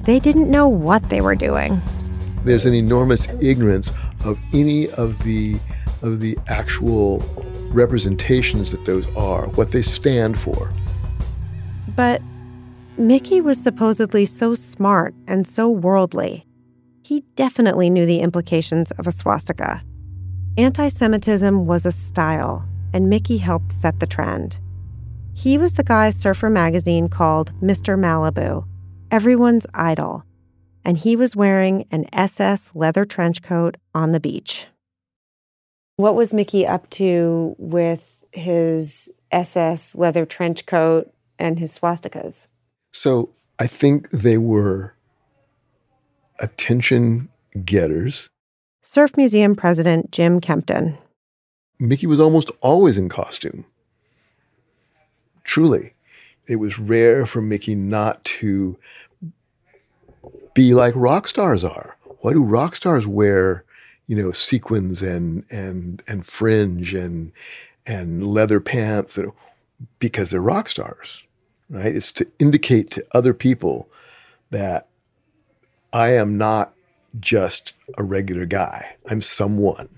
They 0.05 0.19
didn't 0.19 0.51
know 0.51 0.67
what 0.67 1.07
they 1.11 1.21
were 1.21 1.35
doing. 1.35 1.83
There's 2.43 2.65
an 2.65 2.73
enormous 2.73 3.29
ignorance 3.43 3.93
of 4.25 4.39
any 4.55 4.89
of 4.93 5.23
the 5.25 5.59
of 6.01 6.21
the 6.21 6.39
actual 6.49 7.19
representations 7.69 8.71
that 8.71 8.87
those 8.87 9.07
are, 9.15 9.49
what 9.49 9.73
they 9.73 9.83
stand 9.83 10.39
for. 10.39 10.73
But 11.95 12.23
Miki 12.97 13.43
was 13.43 13.63
supposedly 13.63 14.25
so 14.25 14.55
smart 14.55 15.15
and 15.27 15.47
so 15.47 15.69
worldly. 15.69 16.46
He 17.07 17.21
definitely 17.37 17.89
knew 17.89 18.05
the 18.05 18.19
implications 18.19 18.91
of 18.91 19.07
a 19.07 19.13
swastika. 19.13 19.81
Anti 20.59 20.89
Semitism 20.89 21.65
was 21.65 21.87
a 21.87 21.93
style, 21.93 22.69
and 22.93 23.09
Miki 23.09 23.39
helped 23.39 23.71
set 23.71 24.01
the 24.01 24.09
trend. 24.09 24.59
He 25.33 25.57
was 25.57 25.75
the 25.75 25.85
guy 25.85 26.11
Surfer 26.11 26.51
magazine 26.51 27.09
called 27.09 27.53
Mr. 27.63 27.97
Malibu, 27.97 28.67
everyone's 29.13 29.69
idol, 29.73 30.25
and 30.85 30.99
he 30.99 31.15
was 31.15 31.37
wearing 31.37 31.87
an 31.93 32.07
SS 32.13 32.73
leather 32.75 33.05
trench 33.05 33.41
coat 33.41 33.77
on 33.95 34.11
the 34.11 34.19
beach. 34.19 34.67
What 35.99 36.17
was 36.17 36.35
Miki 36.35 36.67
up 36.67 36.91
to 36.91 37.55
with 37.57 38.25
his 38.33 39.13
SS 39.31 39.95
leather 39.95 40.27
trench 40.27 40.67
coat 40.67 41.15
and 41.39 41.61
his 41.61 41.79
swastikas? 41.79 42.49
So 42.93 43.31
I 43.61 43.69
think 43.69 44.11
they 44.11 44.39
were 44.39 44.96
attention 46.41 47.29
getters. 47.65 48.29
Surf 48.83 49.17
Museum 49.17 49.57
president 49.57 50.11
Jim 50.11 50.41
Kempton. 50.41 50.97
Miki 51.79 52.07
was 52.07 52.21
almost 52.21 52.51
always 52.61 52.97
in 52.97 53.09
costume. 53.09 53.65
Truly. 55.45 55.95
It 56.49 56.57
was 56.57 56.79
rare 56.79 57.27
for 57.27 57.41
Miki 57.41 57.75
not 57.75 58.25
to 58.25 58.79
be 60.55 60.75
like 60.75 60.95
rock 60.97 61.27
stars 61.29 61.65
are. 61.65 61.97
Why 62.21 62.33
do 62.33 62.43
rock 62.43 62.77
stars 62.77 63.07
wear, 63.07 63.65
you 64.07 64.17
know, 64.17 64.33
sequins 64.33 65.03
and 65.03 65.45
and 65.51 66.03
and 66.07 66.25
fringe 66.25 66.95
and 66.95 67.33
and 67.87 68.25
leather 68.25 68.61
pants? 68.61 69.19
Because 69.99 70.31
they're 70.31 70.41
rock 70.41 70.69
stars 70.69 71.25
right? 71.71 71.95
It's 71.95 72.13
to 72.13 72.27
indicate 72.39 72.91
to 72.93 73.07
other 73.13 73.35
people 73.35 73.89
that 74.51 74.89
I 75.93 76.15
am 76.15 76.37
not 76.37 76.73
just 77.21 77.75
a 77.97 78.05
regular 78.05 78.47
guy, 78.47 78.97
I'm 79.09 79.23
someone. 79.23 79.89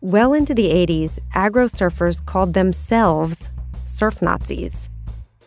Well 0.00 0.34
into 0.34 0.54
the 0.54 0.66
80s, 0.66 1.18
agro 1.34 1.66
surfers 1.66 2.24
called 2.24 2.54
themselves 2.54 3.48
surf 3.84 4.22
Nazis. 4.22 4.88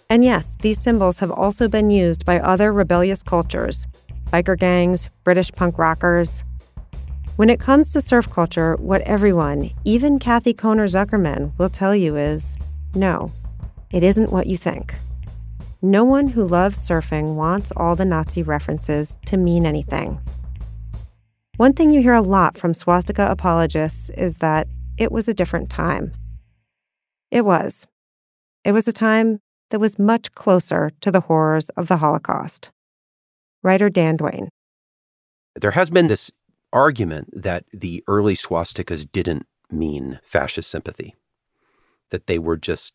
And 0.09 0.23
yes, 0.23 0.55
these 0.61 0.79
symbols 0.79 1.19
have 1.19 1.31
also 1.31 1.67
been 1.67 1.89
used 1.89 2.25
by 2.25 2.39
other 2.39 2.71
rebellious 2.71 3.23
cultures 3.23 3.87
biker 4.31 4.57
gangs, 4.57 5.09
British 5.23 5.51
punk 5.51 5.77
rockers. 5.77 6.43
When 7.35 7.49
it 7.49 7.59
comes 7.59 7.91
to 7.93 8.01
surf 8.01 8.29
culture, 8.29 8.75
what 8.77 9.01
everyone, 9.01 9.71
even 9.83 10.19
Kathy 10.19 10.53
Kohner 10.53 10.87
Zuckerman, 10.87 11.57
will 11.57 11.69
tell 11.69 11.95
you 11.95 12.17
is 12.17 12.57
no, 12.95 13.31
it 13.91 14.03
isn't 14.03 14.31
what 14.31 14.47
you 14.47 14.57
think. 14.57 14.95
No 15.85 16.03
one 16.03 16.25
who 16.25 16.47
loves 16.47 16.77
surfing 16.77 17.35
wants 17.35 17.71
all 17.77 17.95
the 17.95 18.05
Nazi 18.05 18.41
references 18.41 19.19
to 19.27 19.37
mean 19.37 19.67
anything. 19.67 20.19
One 21.57 21.73
thing 21.73 21.91
you 21.91 22.01
hear 22.01 22.15
a 22.15 22.23
lot 22.23 22.57
from 22.57 22.73
swastika 22.73 23.29
apologists 23.29 24.09
is 24.17 24.37
that 24.37 24.67
it 24.97 25.11
was 25.11 25.27
a 25.27 25.33
different 25.35 25.69
time. 25.69 26.11
It 27.29 27.45
was. 27.45 27.85
It 28.63 28.71
was 28.71 28.87
a 28.87 28.91
time 28.91 29.41
that 29.69 29.77
was 29.77 29.99
much 29.99 30.31
closer 30.31 30.89
to 31.01 31.11
the 31.11 31.19
horrors 31.19 31.69
of 31.77 31.87
the 31.87 31.97
Holocaust. 31.97 32.71
Writer 33.61 33.87
Dan 33.87 34.17
Duane. 34.17 34.49
There 35.53 35.71
has 35.71 35.91
been 35.91 36.07
this 36.07 36.31
argument 36.73 37.29
that 37.43 37.65
the 37.71 38.03
early 38.07 38.33
swastikas 38.33 39.05
didn't 39.11 39.45
mean 39.69 40.19
fascist 40.23 40.71
sympathy, 40.71 41.13
that 42.09 42.25
they 42.25 42.39
were 42.39 42.57
just 42.57 42.93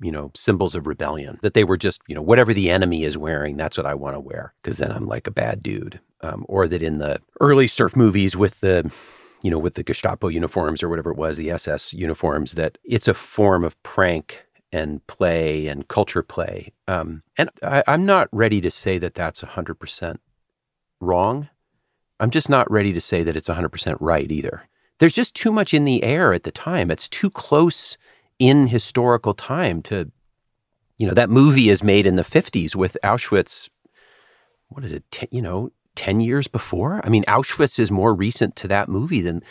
you 0.00 0.12
know, 0.12 0.30
symbols 0.34 0.74
of 0.74 0.86
rebellion, 0.86 1.38
that 1.42 1.54
they 1.54 1.64
were 1.64 1.76
just, 1.76 2.00
you 2.06 2.14
know, 2.14 2.22
whatever 2.22 2.52
the 2.52 2.70
enemy 2.70 3.04
is 3.04 3.16
wearing, 3.16 3.56
that's 3.56 3.76
what 3.76 3.86
I 3.86 3.94
want 3.94 4.14
to 4.14 4.20
wear 4.20 4.54
because 4.62 4.78
then 4.78 4.92
I'm 4.92 5.06
like 5.06 5.26
a 5.26 5.32
bad 5.32 5.62
dude. 5.62 6.00
Um, 6.22 6.46
or 6.48 6.66
that 6.66 6.82
in 6.82 6.98
the 6.98 7.20
early 7.40 7.68
surf 7.68 7.94
movies 7.94 8.36
with 8.36 8.60
the, 8.60 8.90
you 9.42 9.50
know, 9.50 9.58
with 9.58 9.74
the 9.74 9.82
Gestapo 9.82 10.28
uniforms 10.28 10.82
or 10.82 10.88
whatever 10.88 11.10
it 11.10 11.18
was, 11.18 11.36
the 11.36 11.50
SS 11.50 11.92
uniforms, 11.92 12.52
that 12.52 12.78
it's 12.84 13.06
a 13.06 13.14
form 13.14 13.64
of 13.64 13.80
prank 13.82 14.46
and 14.72 15.06
play 15.06 15.68
and 15.68 15.88
culture 15.88 16.22
play. 16.22 16.72
Um, 16.88 17.22
and 17.36 17.50
I, 17.62 17.84
I'm 17.86 18.06
not 18.06 18.28
ready 18.32 18.60
to 18.62 18.70
say 18.70 18.98
that 18.98 19.14
that's 19.14 19.42
100% 19.42 20.16
wrong. 21.00 21.48
I'm 22.18 22.30
just 22.30 22.48
not 22.48 22.70
ready 22.70 22.92
to 22.92 23.00
say 23.00 23.22
that 23.22 23.36
it's 23.36 23.48
100% 23.48 23.96
right 24.00 24.30
either. 24.30 24.68
There's 24.98 25.14
just 25.14 25.34
too 25.34 25.52
much 25.52 25.74
in 25.74 25.84
the 25.84 26.02
air 26.02 26.32
at 26.32 26.44
the 26.44 26.50
time. 26.50 26.90
It's 26.90 27.08
too 27.08 27.30
close 27.30 27.98
in 28.38 28.66
historical 28.66 29.34
time 29.34 29.82
to 29.82 30.10
you 30.98 31.06
know 31.06 31.14
that 31.14 31.30
movie 31.30 31.70
is 31.70 31.82
made 31.82 32.06
in 32.06 32.16
the 32.16 32.22
50s 32.22 32.74
with 32.74 32.96
auschwitz 33.02 33.68
what 34.68 34.84
is 34.84 34.92
it 34.92 35.04
ten, 35.10 35.28
you 35.30 35.42
know 35.42 35.70
10 35.94 36.20
years 36.20 36.46
before? 36.46 37.00
I 37.04 37.08
mean 37.08 37.24
auschwitz 37.24 37.78
is 37.78 37.90
more 37.90 38.14
recent 38.14 38.54
to 38.56 38.68
that 38.68 38.88
movie 38.88 39.20
than 39.20 39.42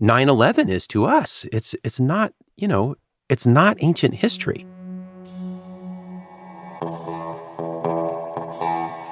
9-11 0.00 0.68
is 0.68 0.86
to 0.88 1.04
us. 1.04 1.44
It's 1.52 1.74
it's 1.82 2.00
not 2.00 2.32
you 2.56 2.68
know 2.68 2.96
it's 3.28 3.46
not 3.46 3.76
ancient 3.80 4.14
history. 4.14 4.66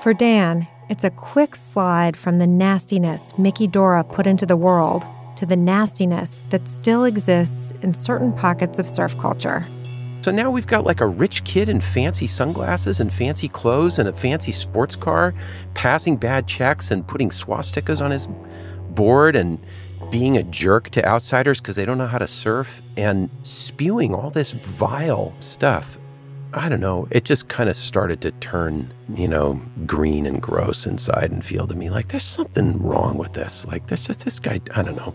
For 0.02 0.14
dan 0.14 0.66
it's 0.88 1.04
a 1.04 1.10
quick 1.10 1.54
slide 1.56 2.16
from 2.16 2.38
the 2.38 2.46
nastiness 2.46 3.36
miki 3.38 3.66
dora 3.66 4.04
put 4.04 4.26
into 4.26 4.46
the 4.46 4.56
world 4.56 5.04
to 5.38 5.46
the 5.46 5.56
nastiness 5.56 6.40
that 6.50 6.66
still 6.66 7.04
exists 7.04 7.72
in 7.82 7.94
certain 7.94 8.32
pockets 8.32 8.80
of 8.80 8.88
surf 8.88 9.16
culture. 9.18 9.64
So 10.22 10.32
now 10.32 10.50
we've 10.50 10.66
got 10.66 10.84
like 10.84 11.00
a 11.00 11.06
rich 11.06 11.44
kid 11.44 11.68
in 11.68 11.80
fancy 11.80 12.26
sunglasses 12.26 12.98
and 12.98 13.14
fancy 13.14 13.48
clothes 13.48 14.00
and 14.00 14.08
a 14.08 14.12
fancy 14.12 14.50
sports 14.50 14.96
car 14.96 15.32
passing 15.74 16.16
bad 16.16 16.48
checks 16.48 16.90
and 16.90 17.06
putting 17.06 17.30
swastikas 17.30 18.00
on 18.00 18.10
his 18.10 18.28
board 18.90 19.36
and 19.36 19.60
being 20.10 20.36
a 20.36 20.42
jerk 20.42 20.90
to 20.90 21.04
outsiders 21.06 21.60
because 21.60 21.76
they 21.76 21.84
don't 21.84 21.98
know 21.98 22.08
how 22.08 22.18
to 22.18 22.26
surf 22.26 22.82
and 22.96 23.30
spewing 23.44 24.12
all 24.12 24.30
this 24.30 24.50
vile 24.50 25.32
stuff. 25.38 25.98
I 26.52 26.68
don't 26.68 26.80
know. 26.80 27.06
It 27.12 27.24
just 27.24 27.48
kind 27.48 27.68
of 27.68 27.76
started 27.76 28.20
to 28.22 28.32
turn, 28.32 28.90
you 29.14 29.28
know, 29.28 29.60
green 29.86 30.26
and 30.26 30.42
gross 30.42 30.84
inside 30.84 31.30
and 31.30 31.44
feel 31.44 31.68
to 31.68 31.76
me 31.76 31.90
like 31.90 32.08
there's 32.08 32.24
something 32.24 32.82
wrong 32.82 33.18
with 33.18 33.34
this. 33.34 33.66
Like 33.66 33.86
there's 33.86 34.06
just 34.06 34.24
this 34.24 34.40
guy, 34.40 34.60
I 34.74 34.82
don't 34.82 34.96
know. 34.96 35.14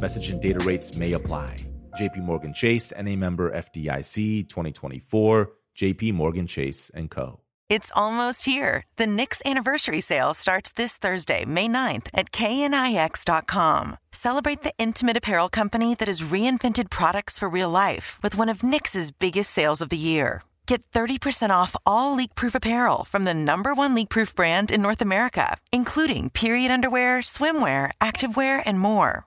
Message 0.00 0.30
and 0.30 0.40
data 0.40 0.58
rates 0.60 0.96
may 0.96 1.12
apply. 1.12 1.56
JP 1.98 2.18
Morgan 2.18 2.52
Chase 2.52 2.90
and 2.90 3.08
a 3.08 3.16
member 3.16 3.52
FDIC 3.52 4.48
2024, 4.48 5.52
JP 5.78 6.14
Morgan 6.14 6.46
Chase 6.46 6.90
and 6.94 7.10
Co. 7.10 7.40
It's 7.70 7.92
almost 7.94 8.44
here. 8.44 8.84
The 8.96 9.06
Knix 9.06 9.40
anniversary 9.46 10.00
sale 10.00 10.34
starts 10.34 10.72
this 10.72 10.98
Thursday, 10.98 11.44
May 11.44 11.68
9th 11.68 12.08
at 12.12 12.30
knix.com. 12.32 13.96
Celebrate 14.12 14.62
the 14.62 14.74
intimate 14.78 15.16
apparel 15.16 15.48
company 15.48 15.94
that 15.94 16.08
has 16.08 16.20
reinvented 16.20 16.90
products 16.90 17.38
for 17.38 17.48
real 17.48 17.70
life 17.70 18.18
with 18.22 18.36
one 18.36 18.48
of 18.48 18.60
Knix's 18.60 19.12
biggest 19.12 19.50
sales 19.50 19.80
of 19.80 19.88
the 19.88 19.96
year. 19.96 20.42
Get 20.66 20.84
30% 20.92 21.50
off 21.50 21.76
all 21.86 22.14
leak-proof 22.14 22.54
apparel 22.54 23.04
from 23.04 23.24
the 23.24 23.34
number 23.34 23.74
one 23.74 23.94
leak-proof 23.94 24.34
brand 24.34 24.70
in 24.70 24.82
North 24.82 25.00
America, 25.00 25.56
including 25.72 26.30
period 26.30 26.70
underwear, 26.70 27.20
swimwear, 27.20 27.90
activewear, 28.00 28.62
and 28.66 28.80
more. 28.80 29.26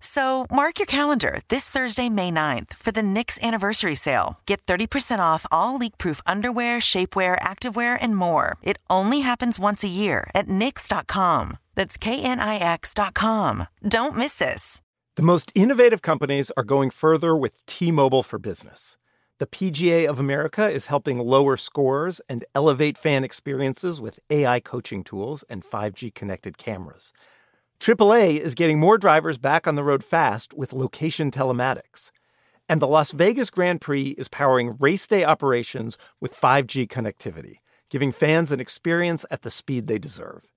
So 0.00 0.46
mark 0.50 0.78
your 0.78 0.86
calendar 0.86 1.40
this 1.48 1.68
Thursday, 1.68 2.08
May 2.08 2.30
9th 2.30 2.74
for 2.74 2.90
the 2.90 3.02
Knix 3.02 3.40
anniversary 3.40 3.94
sale. 3.94 4.40
Get 4.46 4.64
30% 4.66 5.20
off 5.20 5.46
all 5.52 5.76
leak-proof 5.76 6.20
underwear, 6.26 6.78
shapewear, 6.80 7.40
activewear, 7.40 7.96
and 8.00 8.16
more. 8.16 8.56
It 8.62 8.78
only 8.88 9.20
happens 9.20 9.58
once 9.58 9.84
a 9.84 9.88
year 9.88 10.30
at 10.34 10.48
Knix.com. 10.48 11.58
That's 11.74 11.96
K-N-I-X.com. 11.96 13.66
Don't 13.86 14.16
miss 14.16 14.34
this. 14.34 14.82
The 15.16 15.22
most 15.22 15.52
innovative 15.54 16.02
companies 16.02 16.50
are 16.56 16.64
going 16.64 16.90
further 16.90 17.36
with 17.36 17.64
T-Mobile 17.66 18.22
for 18.22 18.38
Business. 18.38 18.96
The 19.38 19.46
PGA 19.46 20.06
of 20.06 20.18
America 20.18 20.68
is 20.68 20.86
helping 20.86 21.18
lower 21.18 21.56
scores 21.56 22.20
and 22.28 22.44
elevate 22.54 22.98
fan 22.98 23.24
experiences 23.24 23.98
with 23.98 24.20
AI 24.28 24.60
coaching 24.60 25.02
tools 25.02 25.44
and 25.48 25.62
5G 25.62 26.14
connected 26.14 26.58
cameras. 26.58 27.14
AAA 27.80 28.38
is 28.38 28.54
getting 28.54 28.78
more 28.78 28.98
drivers 28.98 29.38
back 29.38 29.66
on 29.66 29.74
the 29.74 29.82
road 29.82 30.04
fast 30.04 30.52
with 30.52 30.74
location 30.74 31.30
telematics. 31.30 32.10
And 32.68 32.82
the 32.82 32.86
Las 32.86 33.12
Vegas 33.12 33.48
Grand 33.48 33.80
Prix 33.80 34.08
is 34.18 34.28
powering 34.28 34.76
race 34.78 35.06
day 35.06 35.24
operations 35.24 35.96
with 36.20 36.38
5G 36.38 36.86
connectivity, 36.86 37.60
giving 37.88 38.12
fans 38.12 38.52
an 38.52 38.60
experience 38.60 39.24
at 39.30 39.40
the 39.40 39.50
speed 39.50 39.86
they 39.86 39.98
deserve. 39.98 40.52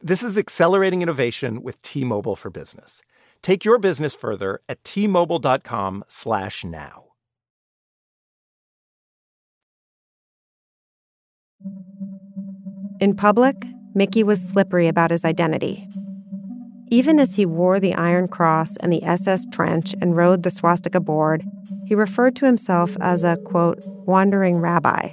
This 0.00 0.22
is 0.22 0.38
accelerating 0.38 1.02
innovation 1.02 1.64
with 1.64 1.82
T-Mobile 1.82 2.36
for 2.36 2.50
Business. 2.50 3.02
Take 3.42 3.64
your 3.64 3.78
business 3.78 4.14
further 4.14 4.60
at 4.68 4.84
t-mobile.com/now. 4.84 7.04
In 13.00 13.16
public, 13.16 13.56
Miki 13.94 14.22
was 14.22 14.40
slippery 14.40 14.86
about 14.86 15.10
his 15.10 15.24
identity. 15.24 15.88
Even 16.92 17.20
as 17.20 17.36
he 17.36 17.46
wore 17.46 17.78
the 17.78 17.94
Iron 17.94 18.26
Cross 18.26 18.76
and 18.78 18.92
the 18.92 19.04
SS 19.04 19.46
trench 19.52 19.94
and 20.00 20.16
rode 20.16 20.42
the 20.42 20.50
swastika 20.50 20.98
board, 20.98 21.44
he 21.86 21.94
referred 21.94 22.34
to 22.36 22.46
himself 22.46 22.96
as 23.00 23.22
a, 23.22 23.36
quote, 23.36 23.78
wandering 24.06 24.58
rabbi. 24.58 25.08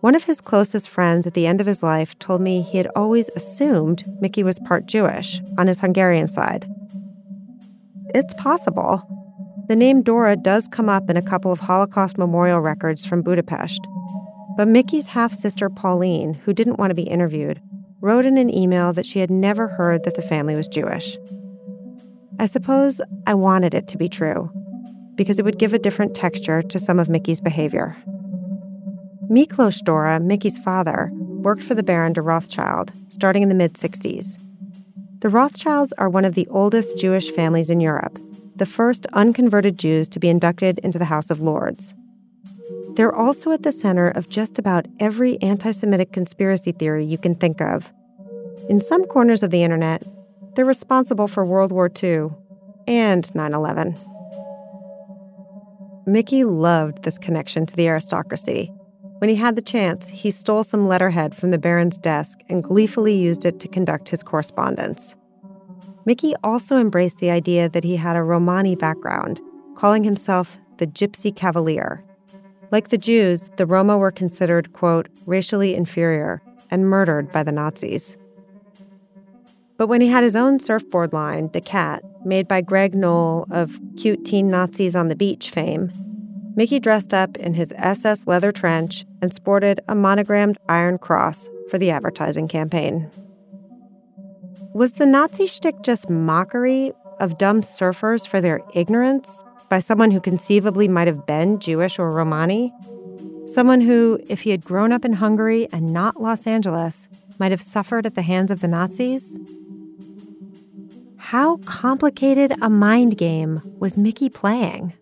One 0.00 0.14
of 0.14 0.24
his 0.24 0.40
closest 0.40 0.88
friends 0.88 1.26
at 1.26 1.34
the 1.34 1.46
end 1.46 1.60
of 1.60 1.66
his 1.66 1.82
life 1.82 2.18
told 2.18 2.40
me 2.40 2.62
he 2.62 2.78
had 2.78 2.88
always 2.96 3.28
assumed 3.36 4.04
Miki 4.20 4.42
was 4.42 4.58
part 4.60 4.86
Jewish 4.86 5.40
on 5.58 5.66
his 5.66 5.80
Hungarian 5.80 6.30
side. 6.30 6.66
It's 8.14 8.34
possible. 8.34 9.02
The 9.68 9.76
name 9.76 10.02
Dora 10.02 10.36
does 10.36 10.68
come 10.68 10.88
up 10.88 11.10
in 11.10 11.16
a 11.16 11.22
couple 11.22 11.52
of 11.52 11.60
Holocaust 11.60 12.16
memorial 12.16 12.60
records 12.60 13.04
from 13.04 13.22
Budapest. 13.22 13.80
But 14.56 14.68
Miki's 14.68 15.08
half 15.08 15.32
sister 15.32 15.68
Pauline, 15.68 16.34
who 16.34 16.52
didn't 16.52 16.78
want 16.78 16.90
to 16.90 16.94
be 16.94 17.02
interviewed, 17.02 17.60
wrote 18.04 18.26
in 18.26 18.36
an 18.36 18.54
email 18.54 18.92
that 18.92 19.06
she 19.06 19.18
had 19.18 19.30
never 19.30 19.66
heard 19.66 20.04
that 20.04 20.14
the 20.14 20.20
family 20.20 20.54
was 20.54 20.68
Jewish. 20.68 21.16
I 22.38 22.44
suppose 22.44 23.00
I 23.26 23.32
wanted 23.32 23.74
it 23.74 23.88
to 23.88 23.96
be 23.96 24.10
true, 24.10 24.50
because 25.14 25.38
it 25.38 25.44
would 25.46 25.58
give 25.58 25.72
a 25.72 25.78
different 25.78 26.14
texture 26.14 26.60
to 26.60 26.78
some 26.78 26.98
of 26.98 27.08
Miki's 27.08 27.40
behavior. 27.40 27.96
Miklos 29.30 29.82
Dora, 29.82 30.20
Miki's 30.20 30.58
father, 30.58 31.10
worked 31.14 31.62
for 31.62 31.74
the 31.74 31.82
Baron 31.82 32.12
de 32.12 32.20
Rothschild 32.20 32.92
starting 33.08 33.42
in 33.42 33.48
the 33.48 33.54
mid 33.54 33.72
60s. 33.72 34.38
The 35.20 35.30
Rothschilds 35.30 35.94
are 35.96 36.10
one 36.10 36.26
of 36.26 36.34
the 36.34 36.46
oldest 36.48 36.98
Jewish 36.98 37.30
families 37.30 37.70
in 37.70 37.80
Europe, 37.80 38.18
the 38.54 38.66
first 38.66 39.06
unconverted 39.14 39.78
Jews 39.78 40.08
to 40.08 40.18
be 40.18 40.28
inducted 40.28 40.78
into 40.80 40.98
the 40.98 41.06
House 41.06 41.30
of 41.30 41.40
Lords. 41.40 41.94
They're 42.94 43.14
also 43.14 43.50
at 43.50 43.62
the 43.62 43.72
center 43.72 44.08
of 44.08 44.28
just 44.28 44.58
about 44.58 44.86
every 45.00 45.40
anti 45.42 45.72
Semitic 45.72 46.12
conspiracy 46.12 46.72
theory 46.72 47.04
you 47.04 47.18
can 47.18 47.34
think 47.34 47.60
of. 47.60 47.92
In 48.68 48.80
some 48.80 49.04
corners 49.04 49.42
of 49.42 49.50
the 49.50 49.64
internet, 49.64 50.04
they're 50.54 50.64
responsible 50.64 51.26
for 51.26 51.44
World 51.44 51.72
War 51.72 51.90
II 52.02 52.28
and 52.86 53.34
9 53.34 53.54
11. 53.54 53.96
Miki 56.06 56.44
loved 56.44 57.02
this 57.02 57.18
connection 57.18 57.66
to 57.66 57.74
the 57.74 57.88
aristocracy. 57.88 58.72
When 59.18 59.30
he 59.30 59.36
had 59.36 59.56
the 59.56 59.62
chance, 59.62 60.08
he 60.08 60.30
stole 60.30 60.62
some 60.62 60.86
letterhead 60.86 61.34
from 61.34 61.50
the 61.50 61.58
Baron's 61.58 61.98
desk 61.98 62.40
and 62.48 62.62
gleefully 62.62 63.16
used 63.16 63.44
it 63.44 63.58
to 63.60 63.68
conduct 63.68 64.10
his 64.10 64.22
correspondence. 64.22 65.14
Miki 66.04 66.34
also 66.44 66.76
embraced 66.76 67.18
the 67.18 67.30
idea 67.30 67.68
that 67.70 67.84
he 67.84 67.96
had 67.96 68.16
a 68.16 68.22
Romani 68.22 68.76
background, 68.76 69.40
calling 69.76 70.04
himself 70.04 70.58
the 70.76 70.86
Gypsy 70.86 71.34
Cavalier. 71.34 72.04
Like 72.70 72.88
the 72.88 72.98
Jews, 72.98 73.50
the 73.56 73.66
Roma 73.66 73.98
were 73.98 74.10
considered, 74.10 74.72
quote, 74.72 75.08
racially 75.26 75.74
inferior 75.74 76.42
and 76.70 76.88
murdered 76.88 77.30
by 77.30 77.42
the 77.42 77.52
Nazis. 77.52 78.16
But 79.76 79.88
when 79.88 80.00
he 80.00 80.08
had 80.08 80.22
his 80.22 80.36
own 80.36 80.60
surfboard 80.60 81.12
line, 81.12 81.48
Da 81.48 81.60
Cat, 81.60 82.02
made 82.24 82.48
by 82.48 82.60
Greg 82.60 82.94
Noll 82.94 83.46
of 83.50 83.78
Cute 83.96 84.24
Teen 84.24 84.48
Nazis 84.48 84.96
on 84.96 85.08
the 85.08 85.16
Beach 85.16 85.50
fame, 85.50 85.92
Miki 86.56 86.78
dressed 86.78 87.12
up 87.12 87.36
in 87.36 87.54
his 87.54 87.72
SS 87.76 88.26
leather 88.26 88.52
trench 88.52 89.04
and 89.20 89.34
sported 89.34 89.80
a 89.88 89.94
monogrammed 89.94 90.56
iron 90.68 90.98
cross 90.98 91.48
for 91.68 91.78
the 91.78 91.90
advertising 91.90 92.46
campaign. 92.46 93.10
Was 94.72 94.94
the 94.94 95.06
Nazi 95.06 95.46
shtick 95.46 95.82
just 95.82 96.08
mockery 96.08 96.92
of 97.20 97.38
dumb 97.38 97.62
surfers 97.62 98.26
for 98.26 98.40
their 98.40 98.60
ignorance 98.74 99.42
by 99.68 99.78
someone 99.78 100.10
who 100.10 100.20
conceivably 100.20 100.88
might 100.88 101.06
have 101.06 101.26
been 101.26 101.58
Jewish 101.58 101.98
or 101.98 102.10
Romani? 102.10 102.72
Someone 103.46 103.80
who, 103.80 104.18
if 104.28 104.40
he 104.40 104.50
had 104.50 104.64
grown 104.64 104.92
up 104.92 105.04
in 105.04 105.12
Hungary 105.12 105.68
and 105.72 105.92
not 105.92 106.20
Los 106.20 106.46
Angeles, 106.46 107.08
might 107.38 107.52
have 107.52 107.62
suffered 107.62 108.06
at 108.06 108.14
the 108.14 108.22
hands 108.22 108.50
of 108.50 108.60
the 108.60 108.68
Nazis? 108.68 109.38
How 111.16 111.56
complicated 111.58 112.52
a 112.62 112.70
mind 112.70 113.18
game 113.18 113.60
was 113.78 113.96
Miki 113.96 114.28
playing? 114.28 114.92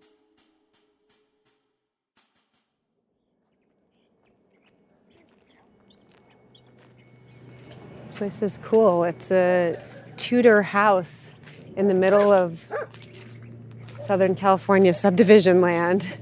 This 8.02 8.12
place 8.12 8.42
is 8.42 8.58
cool. 8.58 9.04
It's 9.04 9.30
a 9.30 9.78
Tudor 10.16 10.62
house 10.62 11.32
in 11.76 11.88
the 11.88 11.94
middle 11.94 12.32
of 12.32 12.66
Southern 13.94 14.34
California 14.34 14.92
subdivision 14.92 15.60
land. 15.60 16.14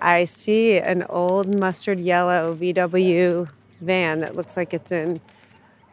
I 0.00 0.24
see 0.24 0.78
an 0.78 1.02
old 1.04 1.58
mustard 1.58 2.00
yellow 2.00 2.54
VW 2.54 3.48
van 3.80 4.20
that 4.20 4.36
looks 4.36 4.56
like 4.56 4.72
it's 4.72 4.92
in 4.92 5.20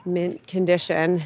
mint 0.06 0.46
condition. 0.48 1.24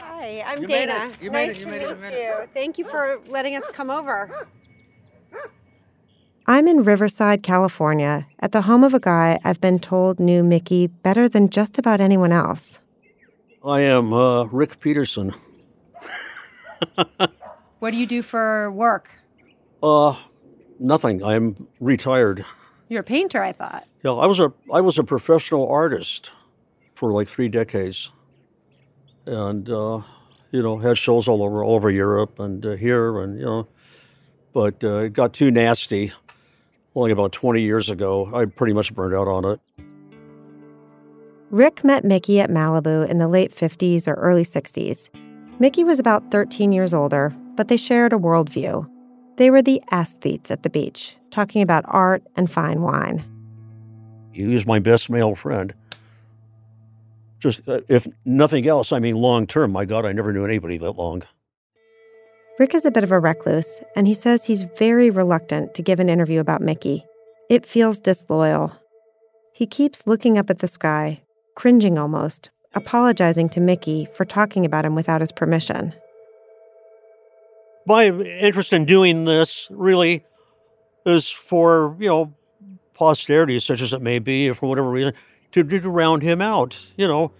Hi, 0.00 0.42
I'm 0.46 0.62
You 0.62 0.66
Dana. 0.66 1.12
You 1.20 1.30
made 1.30 1.48
nice 1.48 1.56
it. 1.56 1.58
You 1.60 1.64
to 1.64 1.70
meet 1.70 1.82
You 1.82 2.18
you. 2.18 2.48
Thank 2.52 2.78
you 2.78 2.84
for 2.84 3.20
letting 3.28 3.56
us 3.56 3.68
come 3.72 3.90
over. 3.90 4.48
I'm 6.46 6.68
in 6.68 6.84
Riverside, 6.84 7.42
California, 7.42 8.26
at 8.40 8.52
the 8.52 8.62
home 8.62 8.84
of 8.84 8.92
a 8.92 9.00
guy 9.00 9.40
I've 9.44 9.62
been 9.62 9.78
told 9.78 10.20
knew 10.20 10.42
Miki 10.42 10.88
better 10.88 11.26
than 11.26 11.48
just 11.48 11.78
about 11.78 12.02
anyone 12.02 12.32
else. 12.32 12.80
I 13.64 13.80
am 13.80 14.12
uh, 14.12 14.44
Rick 14.44 14.78
Peterson. 14.80 15.34
What 17.78 17.90
do 17.90 17.96
you 17.96 18.06
do 18.06 18.22
for 18.22 18.70
work? 18.70 19.10
Uh, 19.82 20.16
nothing. 20.78 21.24
I'm 21.24 21.68
retired. 21.80 22.44
You're 22.88 23.00
a 23.00 23.04
painter, 23.04 23.42
I 23.42 23.52
thought. 23.52 23.86
Yeah, 24.02 24.12
I 24.12 24.26
was 24.26 24.38
a 24.38 24.52
I 24.72 24.80
was 24.80 24.98
a 24.98 25.04
professional 25.04 25.68
artist 25.68 26.30
for 26.94 27.10
like 27.10 27.28
three 27.28 27.48
decades, 27.48 28.10
and 29.26 29.68
uh, 29.70 30.02
you 30.50 30.62
know 30.62 30.78
had 30.78 30.98
shows 30.98 31.26
all 31.26 31.42
over 31.42 31.64
all 31.64 31.74
over 31.74 31.90
Europe 31.90 32.38
and 32.38 32.64
uh, 32.64 32.76
here 32.76 33.18
and 33.22 33.38
you 33.38 33.46
know, 33.46 33.68
but 34.52 34.84
uh, 34.84 35.04
it 35.04 35.14
got 35.14 35.32
too 35.32 35.50
nasty. 35.50 36.12
Only 36.94 37.12
about 37.12 37.32
twenty 37.32 37.62
years 37.62 37.88
ago, 37.88 38.30
I 38.34 38.44
pretty 38.44 38.74
much 38.74 38.94
burned 38.94 39.14
out 39.14 39.26
on 39.26 39.44
it. 39.46 39.60
Rick 41.54 41.84
met 41.84 42.04
Miki 42.04 42.40
at 42.40 42.50
Malibu 42.50 43.08
in 43.08 43.18
the 43.18 43.28
late 43.28 43.54
50s 43.54 44.08
or 44.08 44.14
early 44.14 44.42
60s. 44.42 45.08
Miki 45.60 45.84
was 45.84 46.00
about 46.00 46.32
13 46.32 46.72
years 46.72 46.92
older, 46.92 47.32
but 47.54 47.68
they 47.68 47.76
shared 47.76 48.12
a 48.12 48.16
worldview. 48.16 48.84
They 49.36 49.50
were 49.50 49.62
the 49.62 49.80
aesthetes 49.92 50.50
at 50.50 50.64
the 50.64 50.68
beach, 50.68 51.16
talking 51.30 51.62
about 51.62 51.84
art 51.86 52.24
and 52.34 52.50
fine 52.50 52.80
wine. 52.82 53.24
He 54.32 54.48
was 54.48 54.66
my 54.66 54.80
best 54.80 55.08
male 55.08 55.36
friend. 55.36 55.72
Just 57.38 57.60
uh, 57.68 57.82
if 57.86 58.08
nothing 58.24 58.66
else, 58.66 58.90
I 58.90 58.98
mean, 58.98 59.14
long 59.14 59.46
term. 59.46 59.70
My 59.70 59.84
God, 59.84 60.04
I 60.04 60.10
never 60.10 60.32
knew 60.32 60.44
anybody 60.44 60.76
that 60.78 60.96
long. 60.96 61.22
Rick 62.58 62.74
is 62.74 62.84
a 62.84 62.90
bit 62.90 63.04
of 63.04 63.12
a 63.12 63.20
recluse, 63.20 63.80
and 63.94 64.08
he 64.08 64.14
says 64.14 64.44
he's 64.44 64.64
very 64.76 65.08
reluctant 65.08 65.74
to 65.74 65.82
give 65.82 66.00
an 66.00 66.08
interview 66.08 66.40
about 66.40 66.62
Miki. 66.62 67.04
It 67.48 67.64
feels 67.64 68.00
disloyal. 68.00 68.72
He 69.52 69.68
keeps 69.68 70.04
looking 70.04 70.36
up 70.36 70.50
at 70.50 70.58
the 70.58 70.66
sky, 70.66 71.20
cringing 71.54 71.98
almost, 71.98 72.50
apologizing 72.74 73.48
to 73.50 73.60
Miki 73.60 74.08
for 74.14 74.24
talking 74.24 74.64
about 74.64 74.84
him 74.84 74.94
without 74.94 75.20
his 75.20 75.32
permission. 75.32 75.94
My 77.86 78.06
interest 78.06 78.72
in 78.72 78.86
doing 78.86 79.24
this 79.24 79.68
really 79.70 80.24
is 81.04 81.28
for, 81.28 81.96
you 81.98 82.08
know, 82.08 82.34
posterity, 82.94 83.60
such 83.60 83.82
as 83.82 83.92
it 83.92 84.00
may 84.00 84.18
be, 84.18 84.48
or 84.48 84.54
for 84.54 84.68
whatever 84.68 84.90
reason, 84.90 85.12
to, 85.52 85.62
to 85.62 85.90
round 85.90 86.22
him 86.22 86.40
out, 86.40 86.80
you 86.96 87.06
know, 87.06 87.32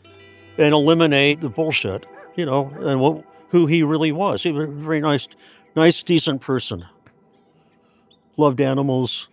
and 0.59 0.73
eliminate 0.75 1.41
the 1.41 1.49
bullshit, 1.49 2.07
you 2.37 2.45
know, 2.45 2.69
and 2.81 3.01
what, 3.01 3.25
who 3.49 3.67
he 3.67 3.83
really 3.83 4.13
was. 4.13 4.43
He 4.43 4.53
was 4.53 4.69
a 4.69 4.73
very 4.73 5.01
nice, 5.01 5.27
nice, 5.75 6.03
decent 6.03 6.41
person. 6.41 6.85
Loved 8.37 8.61
animals, 8.61 9.29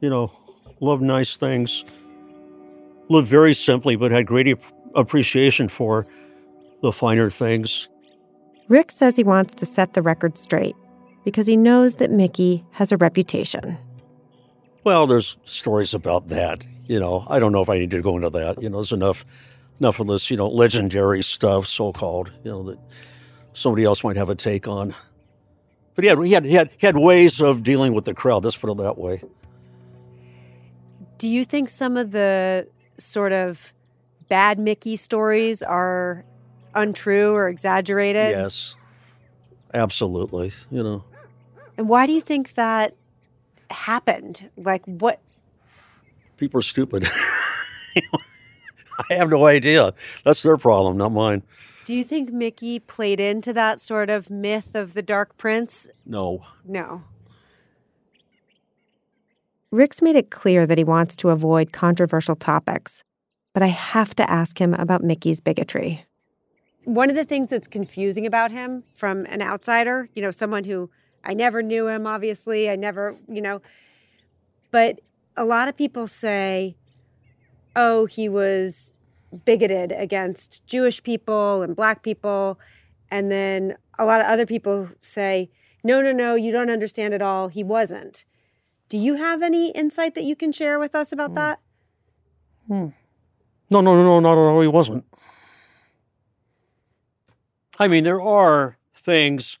you 0.00 0.10
know, 0.10 0.30
loved 0.80 1.02
nice 1.02 1.36
things. 1.36 1.84
Lived 3.08 3.28
very 3.28 3.54
simply, 3.54 3.96
but 3.96 4.10
had 4.10 4.26
great 4.26 4.58
appreciation 4.94 5.68
for 5.68 6.06
the 6.82 6.92
finer 6.92 7.30
things. 7.30 7.88
Rick 8.68 8.90
says 8.90 9.16
he 9.16 9.22
wants 9.22 9.54
to 9.54 9.66
set 9.66 9.94
the 9.94 10.02
record 10.02 10.36
straight 10.36 10.74
because 11.24 11.46
he 11.46 11.56
knows 11.56 11.94
that 11.94 12.10
Miki 12.10 12.64
has 12.72 12.90
a 12.90 12.96
reputation. 12.96 13.78
Well, 14.84 15.06
there's 15.06 15.36
stories 15.44 15.94
about 15.94 16.28
that. 16.28 16.64
You 16.86 17.00
know, 17.00 17.26
I 17.28 17.38
don't 17.38 17.52
know 17.52 17.62
if 17.62 17.68
I 17.68 17.78
need 17.78 17.90
to 17.90 18.00
go 18.00 18.16
into 18.16 18.30
that. 18.30 18.62
You 18.62 18.70
know, 18.70 18.78
there's 18.78 18.92
enough 18.92 19.24
enough 19.80 20.00
of 20.00 20.06
this, 20.06 20.30
you 20.30 20.36
know, 20.36 20.48
legendary 20.48 21.22
stuff, 21.22 21.66
so 21.66 21.92
called, 21.92 22.32
you 22.44 22.50
know, 22.50 22.62
that 22.64 22.78
somebody 23.52 23.84
else 23.84 24.02
might 24.04 24.16
have 24.16 24.30
a 24.30 24.34
take 24.34 24.68
on. 24.68 24.94
But 25.94 26.04
he 26.04 26.08
had 26.08 26.22
he 26.22 26.32
had 26.32 26.44
he 26.44 26.54
had, 26.54 26.70
he 26.76 26.86
had 26.86 26.96
ways 26.96 27.40
of 27.40 27.62
dealing 27.62 27.94
with 27.94 28.04
the 28.04 28.14
crowd, 28.14 28.44
let's 28.44 28.56
put 28.56 28.70
it 28.70 28.76
that 28.78 28.98
way. 28.98 29.22
Do 31.18 31.28
you 31.28 31.44
think 31.44 31.68
some 31.68 31.96
of 31.96 32.12
the 32.12 32.68
sort 32.98 33.32
of 33.32 33.72
bad 34.28 34.58
Miki 34.58 34.96
stories 34.96 35.62
are 35.62 36.24
untrue 36.74 37.32
or 37.32 37.48
exaggerated? 37.48 38.30
Yes. 38.30 38.76
Absolutely, 39.74 40.52
you 40.70 40.82
know. 40.82 41.04
And 41.76 41.88
why 41.88 42.06
do 42.06 42.12
you 42.12 42.20
think 42.20 42.54
that 42.54 42.94
happened? 43.70 44.48
Like 44.56 44.84
what 44.86 45.20
People 46.36 46.58
are 46.58 46.62
stupid. 46.62 47.06
I 49.10 49.14
have 49.14 49.30
no 49.30 49.46
idea. 49.46 49.94
That's 50.24 50.42
their 50.42 50.56
problem, 50.56 50.96
not 50.96 51.12
mine. 51.12 51.42
Do 51.84 51.94
you 51.94 52.04
think 52.04 52.32
Miki 52.32 52.78
played 52.78 53.20
into 53.20 53.52
that 53.52 53.80
sort 53.80 54.10
of 54.10 54.28
myth 54.28 54.74
of 54.74 54.94
the 54.94 55.02
Dark 55.02 55.36
Prince? 55.36 55.88
No. 56.04 56.44
No. 56.64 57.04
Rick's 59.72 60.00
made 60.00 60.16
it 60.16 60.30
clear 60.30 60.66
that 60.66 60.78
he 60.78 60.84
wants 60.84 61.16
to 61.16 61.30
avoid 61.30 61.72
controversial 61.72 62.36
topics, 62.36 63.02
but 63.52 63.62
I 63.62 63.68
have 63.68 64.14
to 64.16 64.30
ask 64.30 64.60
him 64.60 64.74
about 64.74 65.02
Miki's 65.02 65.40
bigotry. 65.40 66.04
One 66.84 67.10
of 67.10 67.16
the 67.16 67.24
things 67.24 67.48
that's 67.48 67.66
confusing 67.66 68.26
about 68.26 68.52
him 68.52 68.84
from 68.94 69.26
an 69.26 69.42
outsider, 69.42 70.08
you 70.14 70.22
know, 70.22 70.30
someone 70.30 70.64
who 70.64 70.88
I 71.24 71.34
never 71.34 71.62
knew 71.62 71.88
him, 71.88 72.06
obviously, 72.06 72.70
I 72.70 72.76
never, 72.76 73.14
you 73.28 73.42
know, 73.42 73.60
but 74.70 75.00
a 75.36 75.44
lot 75.44 75.68
of 75.68 75.76
people 75.76 76.06
say, 76.06 76.76
oh, 77.74 78.06
he 78.06 78.28
was 78.28 78.94
bigoted 79.44 79.92
against 79.92 80.64
Jewish 80.66 81.02
people 81.02 81.62
and 81.62 81.76
black 81.76 82.02
people. 82.02 82.58
And 83.10 83.30
then 83.30 83.76
a 83.98 84.04
lot 84.04 84.20
of 84.20 84.26
other 84.26 84.46
people 84.46 84.88
say, 85.02 85.50
no, 85.84 86.00
no, 86.00 86.12
no, 86.12 86.34
you 86.34 86.52
don't 86.52 86.70
understand 86.70 87.14
at 87.14 87.22
all. 87.22 87.48
He 87.48 87.62
wasn't. 87.62 88.24
Do 88.88 88.98
you 88.98 89.14
have 89.14 89.42
any 89.42 89.70
insight 89.70 90.14
that 90.14 90.24
you 90.24 90.36
can 90.36 90.52
share 90.52 90.78
with 90.78 90.94
us 90.94 91.12
about 91.12 91.34
that? 91.34 91.60
Hmm. 92.68 92.88
No, 93.68 93.80
no, 93.80 93.94
no, 93.94 94.04
no, 94.04 94.20
not 94.20 94.32
at 94.32 94.38
all. 94.38 94.60
He 94.60 94.68
wasn't. 94.68 95.04
I 97.78 97.88
mean, 97.88 98.04
there 98.04 98.20
are 98.20 98.78
things 98.94 99.58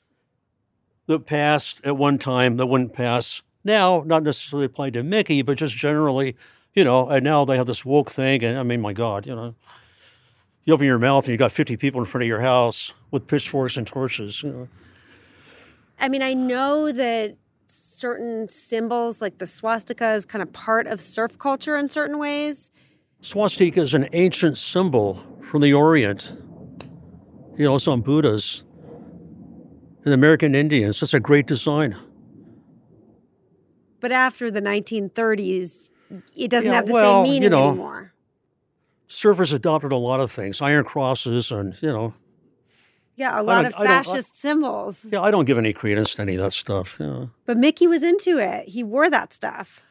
that 1.06 1.26
passed 1.26 1.80
at 1.84 1.96
one 1.96 2.18
time 2.18 2.56
that 2.56 2.66
wouldn't 2.66 2.92
pass 2.92 3.42
now, 3.64 4.04
not 4.06 4.22
necessarily 4.22 4.66
applied 4.66 4.92
to 4.94 5.02
Miki, 5.02 5.42
but 5.42 5.58
just 5.58 5.76
generally, 5.76 6.36
you 6.74 6.84
know, 6.84 7.08
and 7.08 7.24
now 7.24 7.44
they 7.44 7.56
have 7.56 7.66
this 7.66 7.84
woke 7.84 8.10
thing. 8.10 8.44
And 8.44 8.58
I 8.58 8.62
mean, 8.62 8.80
my 8.80 8.92
God, 8.92 9.26
you 9.26 9.34
know, 9.34 9.54
you 10.64 10.72
open 10.72 10.86
your 10.86 10.98
mouth 10.98 11.24
and 11.24 11.32
you 11.32 11.36
got 11.36 11.52
50 11.52 11.76
people 11.76 12.00
in 12.00 12.06
front 12.06 12.22
of 12.22 12.28
your 12.28 12.40
house 12.40 12.94
with 13.10 13.26
pitchforks 13.26 13.76
and 13.76 13.86
torches, 13.86 14.42
you 14.42 14.50
know. 14.50 14.68
I 15.98 16.08
mean, 16.08 16.22
I 16.22 16.34
know 16.34 16.92
that 16.92 17.36
certain 17.68 18.48
symbols 18.48 19.20
like 19.20 19.38
the 19.38 19.46
swastika 19.46 20.12
is 20.14 20.24
kind 20.24 20.42
of 20.42 20.52
part 20.52 20.86
of 20.86 21.00
surf 21.00 21.38
culture 21.38 21.76
in 21.76 21.88
certain 21.88 22.18
ways. 22.18 22.70
Swastika 23.20 23.80
is 23.82 23.94
an 23.94 24.08
ancient 24.12 24.58
symbol 24.58 25.22
from 25.50 25.62
the 25.62 25.72
Orient. 25.72 26.32
You 27.56 27.64
know, 27.64 27.74
it's 27.76 27.88
on 27.88 28.02
Buddhas 28.02 28.64
and 30.04 30.12
American 30.12 30.54
Indians. 30.54 31.02
It's 31.02 31.14
a 31.14 31.20
great 31.20 31.46
design. 31.46 31.96
But 34.00 34.12
after 34.12 34.50
the 34.50 34.60
1930s, 34.60 35.90
it 36.36 36.50
doesn't 36.50 36.70
Yeah, 36.70 36.76
have 36.76 36.86
the 36.86 36.92
well, 36.92 37.24
same 37.24 37.32
meaning 37.32 37.42
you 37.44 37.50
know, 37.50 37.68
anymore. 37.70 38.12
Surfers 39.08 39.52
adopted 39.54 39.90
a 39.92 39.96
lot 39.96 40.20
of 40.20 40.30
things, 40.30 40.60
iron 40.60 40.84
crosses, 40.84 41.50
and 41.50 41.80
you 41.82 41.90
know, 41.90 42.14
Yeah, 43.16 43.40
a 43.40 43.42
lot 43.42 43.64
of 43.64 43.74
I 43.74 43.78
don't- 43.78 43.86
I- 43.86 43.86
fascist 43.86 44.36
symbols. 44.36 45.06
yeah, 45.10 45.22
I 45.22 45.30
don't 45.30 45.46
give 45.46 45.56
any 45.58 45.72
credence 45.72 46.14
to 46.16 46.22
any 46.22 46.34
of 46.36 46.42
that 46.42 46.52
stuff. 46.52 46.96
You 47.00 47.06
know. 47.06 47.30
But 47.46 47.56
Miki 47.56 47.86
was 47.86 48.02
into 48.02 48.38
it. 48.38 48.68
He 48.68 48.84
wore 48.84 49.08
that 49.10 49.32
stuff. 49.32 49.82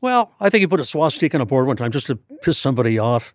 Well, 0.00 0.32
I 0.40 0.48
think 0.48 0.60
he 0.60 0.66
put 0.66 0.80
a 0.80 0.84
swastika 0.86 1.36
on 1.36 1.42
a 1.42 1.46
board 1.46 1.66
one 1.66 1.76
time 1.76 1.92
just 1.92 2.06
to 2.06 2.16
piss 2.16 2.56
somebody 2.56 2.98
off. 2.98 3.34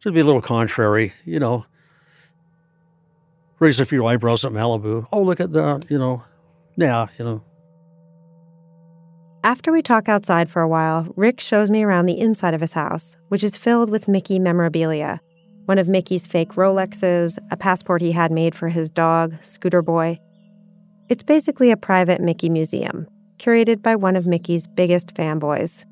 Just 0.00 0.14
be 0.14 0.20
a 0.20 0.24
little 0.24 0.42
contrary, 0.42 1.12
you 1.24 1.38
know. 1.38 1.64
Raise 3.60 3.78
a 3.80 3.86
few 3.86 4.04
eyebrows 4.04 4.44
at 4.44 4.50
Malibu. 4.52 5.06
Oh, 5.12 5.22
look 5.22 5.40
at 5.40 5.52
that, 5.52 5.86
you 5.90 5.98
know. 5.98 6.24
Yeah, 6.76 7.06
you 7.18 7.24
know. 7.24 7.42
After 9.44 9.70
we 9.70 9.80
talk 9.80 10.08
outside 10.08 10.50
for 10.50 10.60
a 10.60 10.68
while, 10.68 11.06
Rick 11.16 11.40
shows 11.40 11.70
me 11.70 11.84
around 11.84 12.06
the 12.06 12.18
inside 12.18 12.52
of 12.52 12.60
his 12.60 12.72
house, 12.72 13.16
which 13.28 13.44
is 13.44 13.56
filled 13.56 13.90
with 13.90 14.08
Miki 14.08 14.38
memorabilia. 14.40 15.20
One 15.66 15.78
of 15.78 15.88
Miki's 15.88 16.26
fake 16.26 16.50
Rolexes, 16.50 17.38
a 17.50 17.56
passport 17.56 18.00
he 18.00 18.12
had 18.12 18.30
made 18.30 18.54
for 18.54 18.68
his 18.68 18.88
dog, 18.88 19.34
Scooter 19.42 19.82
Boy. 19.82 20.18
It's 21.08 21.24
basically 21.24 21.70
a 21.70 21.76
private 21.76 22.20
Miki 22.20 22.48
museum, 22.48 23.06
curated 23.38 23.82
by 23.82 23.96
one 23.96 24.16
of 24.16 24.26
Miki's 24.26 24.66
biggest 24.68 25.14
fanboys. 25.14 25.84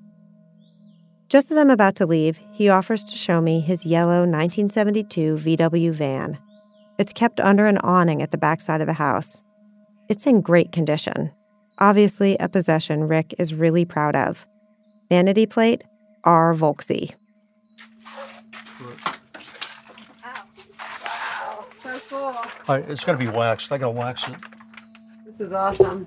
Just 1.29 1.51
as 1.51 1.57
I'm 1.57 1.71
about 1.71 1.97
to 1.97 2.07
leave, 2.07 2.39
he 2.53 2.69
offers 2.69 3.03
to 3.05 3.17
show 3.17 3.41
me 3.41 3.61
his 3.61 3.85
yellow 3.85 4.21
1972 4.21 5.39
VW 5.39 5.93
van. 5.93 6.39
It's 6.99 7.13
kept 7.13 7.41
under 7.41 7.67
an 7.67 7.79
awning 7.79 8.23
at 8.23 8.31
the 8.31 8.39
backside 8.39 8.81
of 8.81 8.87
the 8.87 8.93
house. 8.93 9.41
It's 10.09 10.27
in 10.27 10.41
great 10.41 10.71
condition. 10.71 11.33
Obviously, 11.79 12.37
a 12.39 12.49
possession 12.49 13.09
Rick 13.09 13.35
is 13.39 13.55
really 13.55 13.85
proud 13.85 14.15
of. 14.15 14.47
Vanity 15.09 15.47
plate 15.47 15.83
R. 16.23 16.55
Volksy. 16.55 17.13
So 22.25 22.33
cool. 22.33 22.75
I, 22.75 22.79
it's 22.79 23.05
got 23.05 23.13
to 23.13 23.19
be 23.19 23.29
waxed. 23.29 23.71
I 23.71 23.77
got 23.77 23.87
to 23.87 23.91
wax 23.91 24.29
it. 24.29 24.37
This 25.27 25.41
is 25.41 25.53
awesome. 25.53 26.07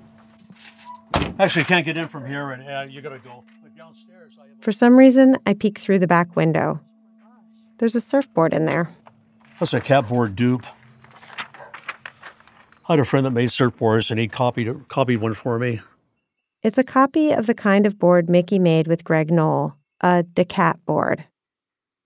Actually, 1.38 1.62
you 1.62 1.66
can't 1.66 1.84
get 1.84 1.96
in 1.96 2.08
from 2.08 2.26
here, 2.26 2.50
and 2.50 2.68
uh, 2.68 2.92
you 2.92 3.00
got 3.00 3.10
to 3.10 3.20
go 3.20 3.44
downstairs. 3.76 4.36
I 4.40 4.46
For 4.60 4.72
some 4.72 4.96
reason, 4.96 5.36
I 5.46 5.54
peek 5.54 5.78
through 5.78 6.00
the 6.00 6.08
back 6.08 6.34
window. 6.34 6.80
There's 7.78 7.94
a 7.94 8.00
surfboard 8.00 8.52
in 8.52 8.64
there. 8.64 8.90
That's 9.60 9.72
a 9.72 9.80
catboard 9.80 10.34
dupe. 10.34 10.66
I 12.88 12.94
had 12.94 12.98
a 12.98 13.04
friend 13.04 13.24
that 13.24 13.30
made 13.30 13.50
surfboards, 13.50 14.10
and 14.10 14.18
he 14.18 14.26
copied 14.26 14.88
copied 14.88 15.20
one 15.20 15.34
for 15.34 15.60
me. 15.60 15.80
It's 16.64 16.78
a 16.78 16.84
copy 16.84 17.30
of 17.30 17.46
the 17.46 17.54
kind 17.54 17.86
of 17.86 17.96
board 17.96 18.28
Miki 18.28 18.58
made 18.58 18.88
with 18.88 19.04
Greg 19.04 19.30
Noll, 19.30 19.76
a 20.00 20.24
Da 20.24 20.44
Cat 20.44 20.84
board. 20.84 21.24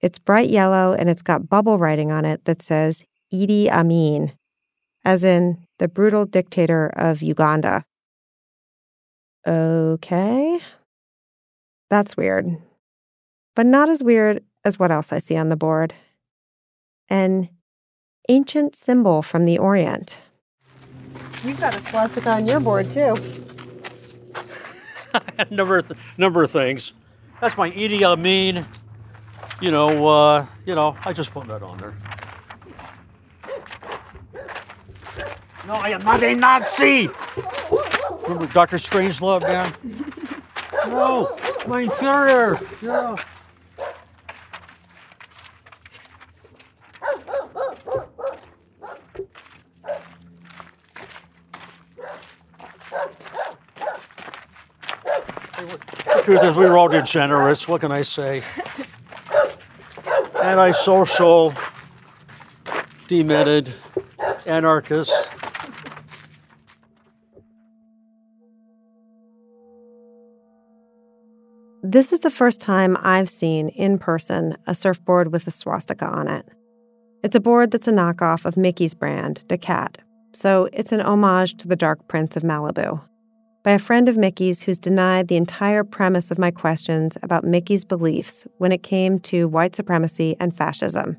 It's 0.03 0.19
bright 0.19 0.51
yellow 0.51 0.93
and 0.93 1.09
it's 1.09 1.23
got 1.23 1.49
bubble 1.49 1.79
writing 1.79 2.11
on 2.11 2.25
it 2.25 2.45
that 2.45 2.61
says 2.61 3.05
Idi 3.33 3.69
Amin, 3.71 4.33
as 5.05 5.25
in 5.25 5.67
the 5.79 5.89
brutal 5.89 6.27
dictator 6.27 6.89
of 6.97 7.23
Uganda. 7.23 7.85
Okay. 9.47 10.61
That's 11.91 12.17
weird. 12.17 12.57
But 13.57 13.67
not 13.67 13.89
as 13.89 14.03
weird 14.03 14.43
as 14.65 14.79
what 14.79 14.93
else 14.93 15.13
I 15.13 15.19
see 15.19 15.37
on 15.37 15.49
the 15.49 15.57
board. 15.57 15.95
An 17.09 17.49
ancient 18.29 18.77
symbol 18.77 19.23
from 19.23 19.45
the 19.45 19.59
Orient. 19.59 20.19
You've 21.45 21.61
got 21.61 21.77
a 21.77 21.81
swastika 21.81 22.31
on 22.31 22.47
your 22.47 22.61
board 22.61 22.91
too. 22.91 23.15
number 25.51 25.83
th- 25.83 25.99
number 26.17 26.45
of 26.45 26.51
things. 26.51 26.93
That's 27.41 27.57
my 27.57 27.71
Idi 27.71 28.03
Amin 28.03 28.67
you 29.63 29.71
know, 29.71 30.07
uh, 30.07 30.47
you 30.67 30.75
know, 30.75 30.97
I 31.05 31.13
just 31.13 31.33
put 31.33 31.47
that 31.47 31.63
on 31.63 31.79
there. 31.79 31.95
No, 35.67 35.75
I 35.75 35.91
am 35.91 36.03
not 36.03 36.23
a 36.23 36.35
Nazi. 36.35 37.09
Remember 38.23 38.47
Doctor 38.53 38.79
Strangelove, 38.79 39.43
man? 39.43 39.73
No, 40.89 41.37
my 41.69 41.83
inferior. 41.83 42.61
Yeah. 42.81 43.17
The 56.05 56.23
truth 56.25 56.45
is, 56.45 56.57
we 56.57 56.65
were 56.65 56.77
all 56.77 56.89
degenerates. 56.89 57.69
What 57.69 57.81
can 57.83 57.93
I 57.93 58.03
say? 58.03 58.43
Antisocial, 60.41 61.55
demented, 63.07 63.73
anarchists. 64.47 65.29
This 71.93 72.11
is 72.11 72.21
the 72.21 72.31
first 72.31 72.59
time 72.59 72.97
I've 73.03 73.29
seen 73.29 73.69
in 73.69 73.99
person 73.99 74.57
a 74.67 74.75
surfboard 74.75 75.31
with 75.31 75.47
a 75.47 75.51
swastika 75.51 76.07
on 76.07 76.27
it. 76.27 76.49
It's 77.23 77.37
a 77.37 77.41
board 77.41 77.71
that's 77.71 77.87
a 77.87 77.93
knockoff 77.93 78.47
of 78.47 78.57
Miki's 78.57 78.95
brand, 78.95 79.45
Cat, 79.61 79.99
so 80.33 80.71
it's 80.73 80.93
an 80.93 81.03
homage 81.03 81.59
to 81.59 81.69
the 81.69 81.77
Dark 81.77 82.09
Prince 82.09 82.35
of 82.35 82.45
Malibu. 82.45 82.99
By 83.63 83.73
a 83.73 83.79
friend 83.79 84.09
of 84.09 84.17
Miki's 84.17 84.63
who's 84.63 84.79
denied 84.79 85.29
the 85.29 85.37
entire 85.37 85.85
premise 85.85 86.31
of 86.31 86.39
my 86.39 86.51
questions 86.51 87.19
about 87.23 87.45
Miki's 87.45 87.85
beliefs 87.85 88.47
when 88.57 88.73
it 88.73 88.83
came 88.83 89.21
to 89.21 89.47
white 89.47 89.77
supremacy 89.77 90.35
and 90.41 90.57
fascism. 90.57 91.19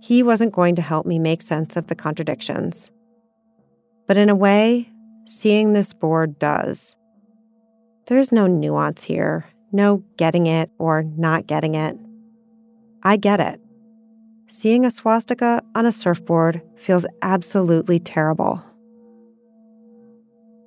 He 0.00 0.20
wasn't 0.20 0.52
going 0.52 0.74
to 0.74 0.82
help 0.82 1.06
me 1.06 1.20
make 1.20 1.42
sense 1.42 1.76
of 1.76 1.86
the 1.86 1.94
contradictions. 1.94 2.90
But 4.08 4.18
in 4.18 4.30
a 4.30 4.34
way, 4.34 4.90
seeing 5.26 5.74
this 5.74 5.92
board 5.92 6.40
does. 6.40 6.96
There's 8.08 8.32
no 8.32 8.48
nuance 8.48 9.04
here, 9.04 9.46
no 9.72 10.02
getting 10.16 10.46
it 10.46 10.70
or 10.78 11.02
not 11.02 11.46
getting 11.46 11.74
it. 11.74 11.96
I 13.02 13.16
get 13.16 13.40
it. 13.40 13.60
Seeing 14.48 14.84
a 14.84 14.90
swastika 14.90 15.62
on 15.74 15.86
a 15.86 15.92
surfboard 15.92 16.62
feels 16.76 17.06
absolutely 17.22 17.98
terrible. 17.98 18.62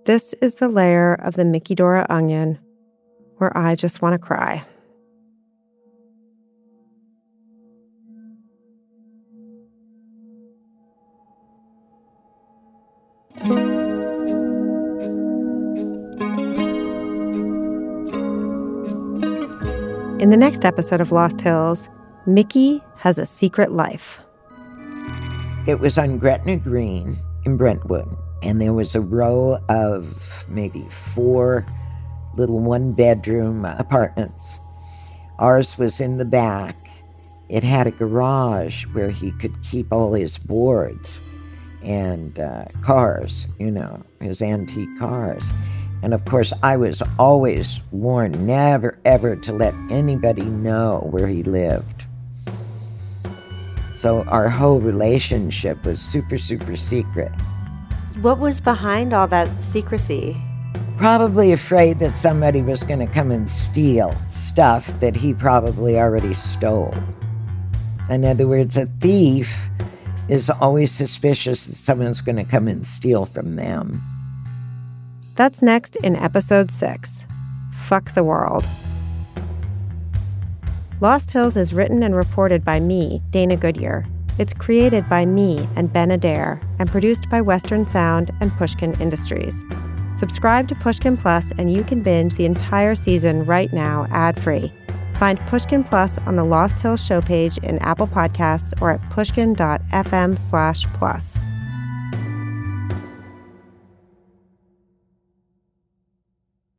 This 0.06 0.34
is 0.42 0.56
the 0.56 0.70
layer 0.70 1.14
of 1.14 1.36
the 1.36 1.46
Miki 1.46 1.76
Dora 1.76 2.06
onion 2.10 2.60
where 3.38 3.56
I 3.58 3.76
just 3.76 4.02
want 4.02 4.14
to 4.14 4.20
cry. 4.20 4.66
In 20.20 20.32
the 20.32 20.38
next 20.38 20.66
episode 20.66 21.00
of 21.00 21.14
Lost 21.14 21.40
Hills, 21.40 21.88
Miki 22.26 22.84
has 22.98 23.18
a 23.18 23.26
secret 23.26 23.72
life. 23.72 24.20
It 25.66 25.80
was 25.80 25.98
on 25.98 26.18
Gretna 26.18 26.58
Green 26.58 27.16
in 27.46 27.56
Brentwood, 27.56 28.18
and 28.44 28.60
there 28.60 28.74
was 28.74 28.96
a 28.96 29.00
row 29.00 29.60
of 29.70 30.44
maybe 30.50 30.82
four 30.90 31.66
little 32.36 32.60
one 32.60 32.92
bedroom 32.92 33.64
apartments. 33.64 34.60
Ours 35.40 35.78
was 35.78 36.02
in 36.02 36.18
the 36.18 36.26
back. 36.26 36.76
It 37.48 37.64
had 37.64 37.88
a 37.88 37.92
garage 37.92 38.88
where 38.88 39.12
he 39.12 39.32
could 39.32 39.64
keep 39.64 39.94
all 39.94 40.12
his 40.12 40.38
boards 40.38 41.22
and 41.82 42.38
uh, 42.42 42.66
cars, 42.82 43.48
you 43.58 43.72
know, 43.72 44.04
his 44.20 44.42
antique 44.42 45.00
cars. 45.00 45.54
And 46.02 46.14
of 46.14 46.24
course, 46.26 46.54
I 46.64 46.78
was 46.78 47.04
always 47.18 47.82
warned 47.92 48.46
never, 48.46 48.98
ever 49.06 49.36
to 49.36 49.54
let 49.54 49.74
anybody 49.90 50.46
know 50.46 51.08
where 51.12 51.28
he 51.28 51.44
lived. 51.44 52.06
So 53.96 54.24
our 54.24 54.48
whole 54.48 54.80
relationship 54.80 55.84
was 55.84 56.00
super, 56.00 56.38
super 56.38 56.78
secret. 56.78 57.32
What 58.22 58.40
was 58.40 58.62
behind 58.62 59.14
all 59.14 59.28
that 59.28 59.62
secrecy? 59.62 60.42
Probably 60.96 61.52
afraid 61.52 62.00
that 62.00 62.16
somebody 62.16 62.62
was 62.62 62.84
going 62.84 63.00
to 63.00 63.14
come 63.14 63.32
and 63.32 63.50
steal 63.50 64.16
stuff 64.30 65.00
that 65.02 65.16
he 65.16 65.34
probably 65.34 65.98
already 65.98 66.34
stole. 66.34 66.94
In 68.10 68.24
other 68.24 68.48
words, 68.48 68.78
a 68.78 68.86
thief 68.86 69.70
is 70.30 70.50
always 70.50 70.92
suspicious 70.92 71.66
that 71.66 71.76
someone's 71.76 72.22
going 72.22 72.36
to 72.38 72.44
come 72.44 72.68
and 72.68 72.86
steal 72.86 73.26
from 73.26 73.56
them. 73.56 74.02
That's 75.40 75.62
next 75.62 75.96
in 75.96 76.18
episode 76.18 76.70
six 76.70 77.26
Fuck 77.86 78.14
the 78.14 78.26
World. 78.26 78.68
Lost 81.00 81.32
Hills 81.32 81.56
is 81.56 81.74
written 81.74 82.04
and 82.04 82.14
reported 82.14 82.66
by 82.66 82.82
me, 82.82 83.22
Dana 83.30 83.56
Goodyear. 83.56 84.06
It's 84.38 84.54
created 84.54 85.08
by 85.08 85.26
me 85.26 85.70
and 85.78 85.94
Ben 85.94 86.12
Adair 86.12 86.60
and 86.78 86.92
produced 86.92 87.30
by 87.30 87.40
Western 87.40 87.88
Sound 87.88 88.32
and 88.42 88.52
Pushkin 88.58 89.00
Industries. 89.00 89.64
Subscribe 90.14 90.68
to 90.68 90.76
Pushkin 90.76 91.16
Plus 91.16 91.54
and 91.58 91.72
you 91.72 91.86
can 91.86 92.04
binge 92.04 92.36
the 92.36 92.44
entire 92.44 92.94
season 92.94 93.46
right 93.46 93.72
now 93.72 94.08
ad 94.12 94.44
free. 94.44 94.74
Find 95.20 95.40
Pushkin 95.48 95.86
Plus 95.86 96.18
on 96.26 96.36
the 96.36 96.44
Lost 96.44 96.82
Hills 96.82 97.02
show 97.02 97.22
page 97.22 97.58
in 97.60 97.80
Apple 97.80 98.08
Podcasts 98.08 98.74
or 98.82 98.92
at 98.92 99.10
pushkin.fm 99.10 100.38
slash 100.38 100.86
plus. 100.96 101.38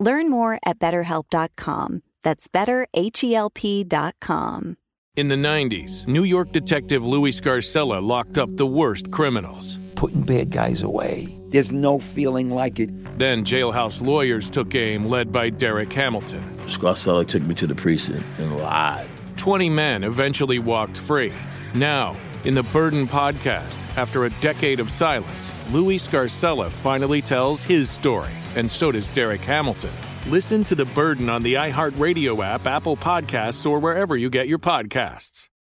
Learn 0.00 0.30
more 0.30 0.58
at 0.64 0.78
betterhelp.com. 0.78 2.02
That's 2.22 2.48
betterhelp.com. 2.48 4.76
In 5.16 5.28
the 5.28 5.34
90s, 5.34 6.06
New 6.06 6.22
York 6.22 6.52
detective 6.52 7.04
Louis 7.04 7.32
Scarcella 7.32 8.00
locked 8.00 8.38
up 8.38 8.56
the 8.56 8.66
worst 8.66 9.10
criminals. 9.10 9.76
Putting 9.96 10.22
bad 10.22 10.52
guys 10.52 10.82
away. 10.82 11.26
There's 11.48 11.72
no 11.72 11.98
feeling 11.98 12.50
like 12.50 12.78
it. 12.78 13.18
Then 13.18 13.44
jailhouse 13.44 14.00
lawyers 14.00 14.48
took 14.48 14.72
aim, 14.76 15.08
led 15.08 15.32
by 15.32 15.50
Derek 15.50 15.92
Hamilton. 15.92 16.44
Scarcella 16.66 17.26
took 17.26 17.42
me 17.42 17.56
to 17.56 17.66
the 17.66 17.74
precinct 17.74 18.24
and 18.38 18.58
lied. 18.58 19.08
20 19.36 19.68
men 19.70 20.04
eventually 20.04 20.60
walked 20.60 20.96
free. 20.96 21.32
Now, 21.74 22.14
in 22.44 22.54
the 22.54 22.62
Burden 22.64 23.06
podcast, 23.06 23.78
after 23.96 24.24
a 24.24 24.30
decade 24.40 24.80
of 24.80 24.90
silence, 24.90 25.54
Louis 25.70 25.98
Scarcella 25.98 26.70
finally 26.70 27.20
tells 27.20 27.64
his 27.64 27.90
story, 27.90 28.32
and 28.56 28.70
so 28.70 28.92
does 28.92 29.08
Derek 29.10 29.40
Hamilton. 29.40 29.92
Listen 30.28 30.62
to 30.64 30.74
The 30.74 30.84
Burden 30.86 31.28
on 31.28 31.42
the 31.42 31.54
iHeartRadio 31.54 32.44
app, 32.44 32.66
Apple 32.66 32.96
Podcasts, 32.96 33.68
or 33.68 33.78
wherever 33.78 34.16
you 34.16 34.30
get 34.30 34.48
your 34.48 34.58
podcasts. 34.58 35.48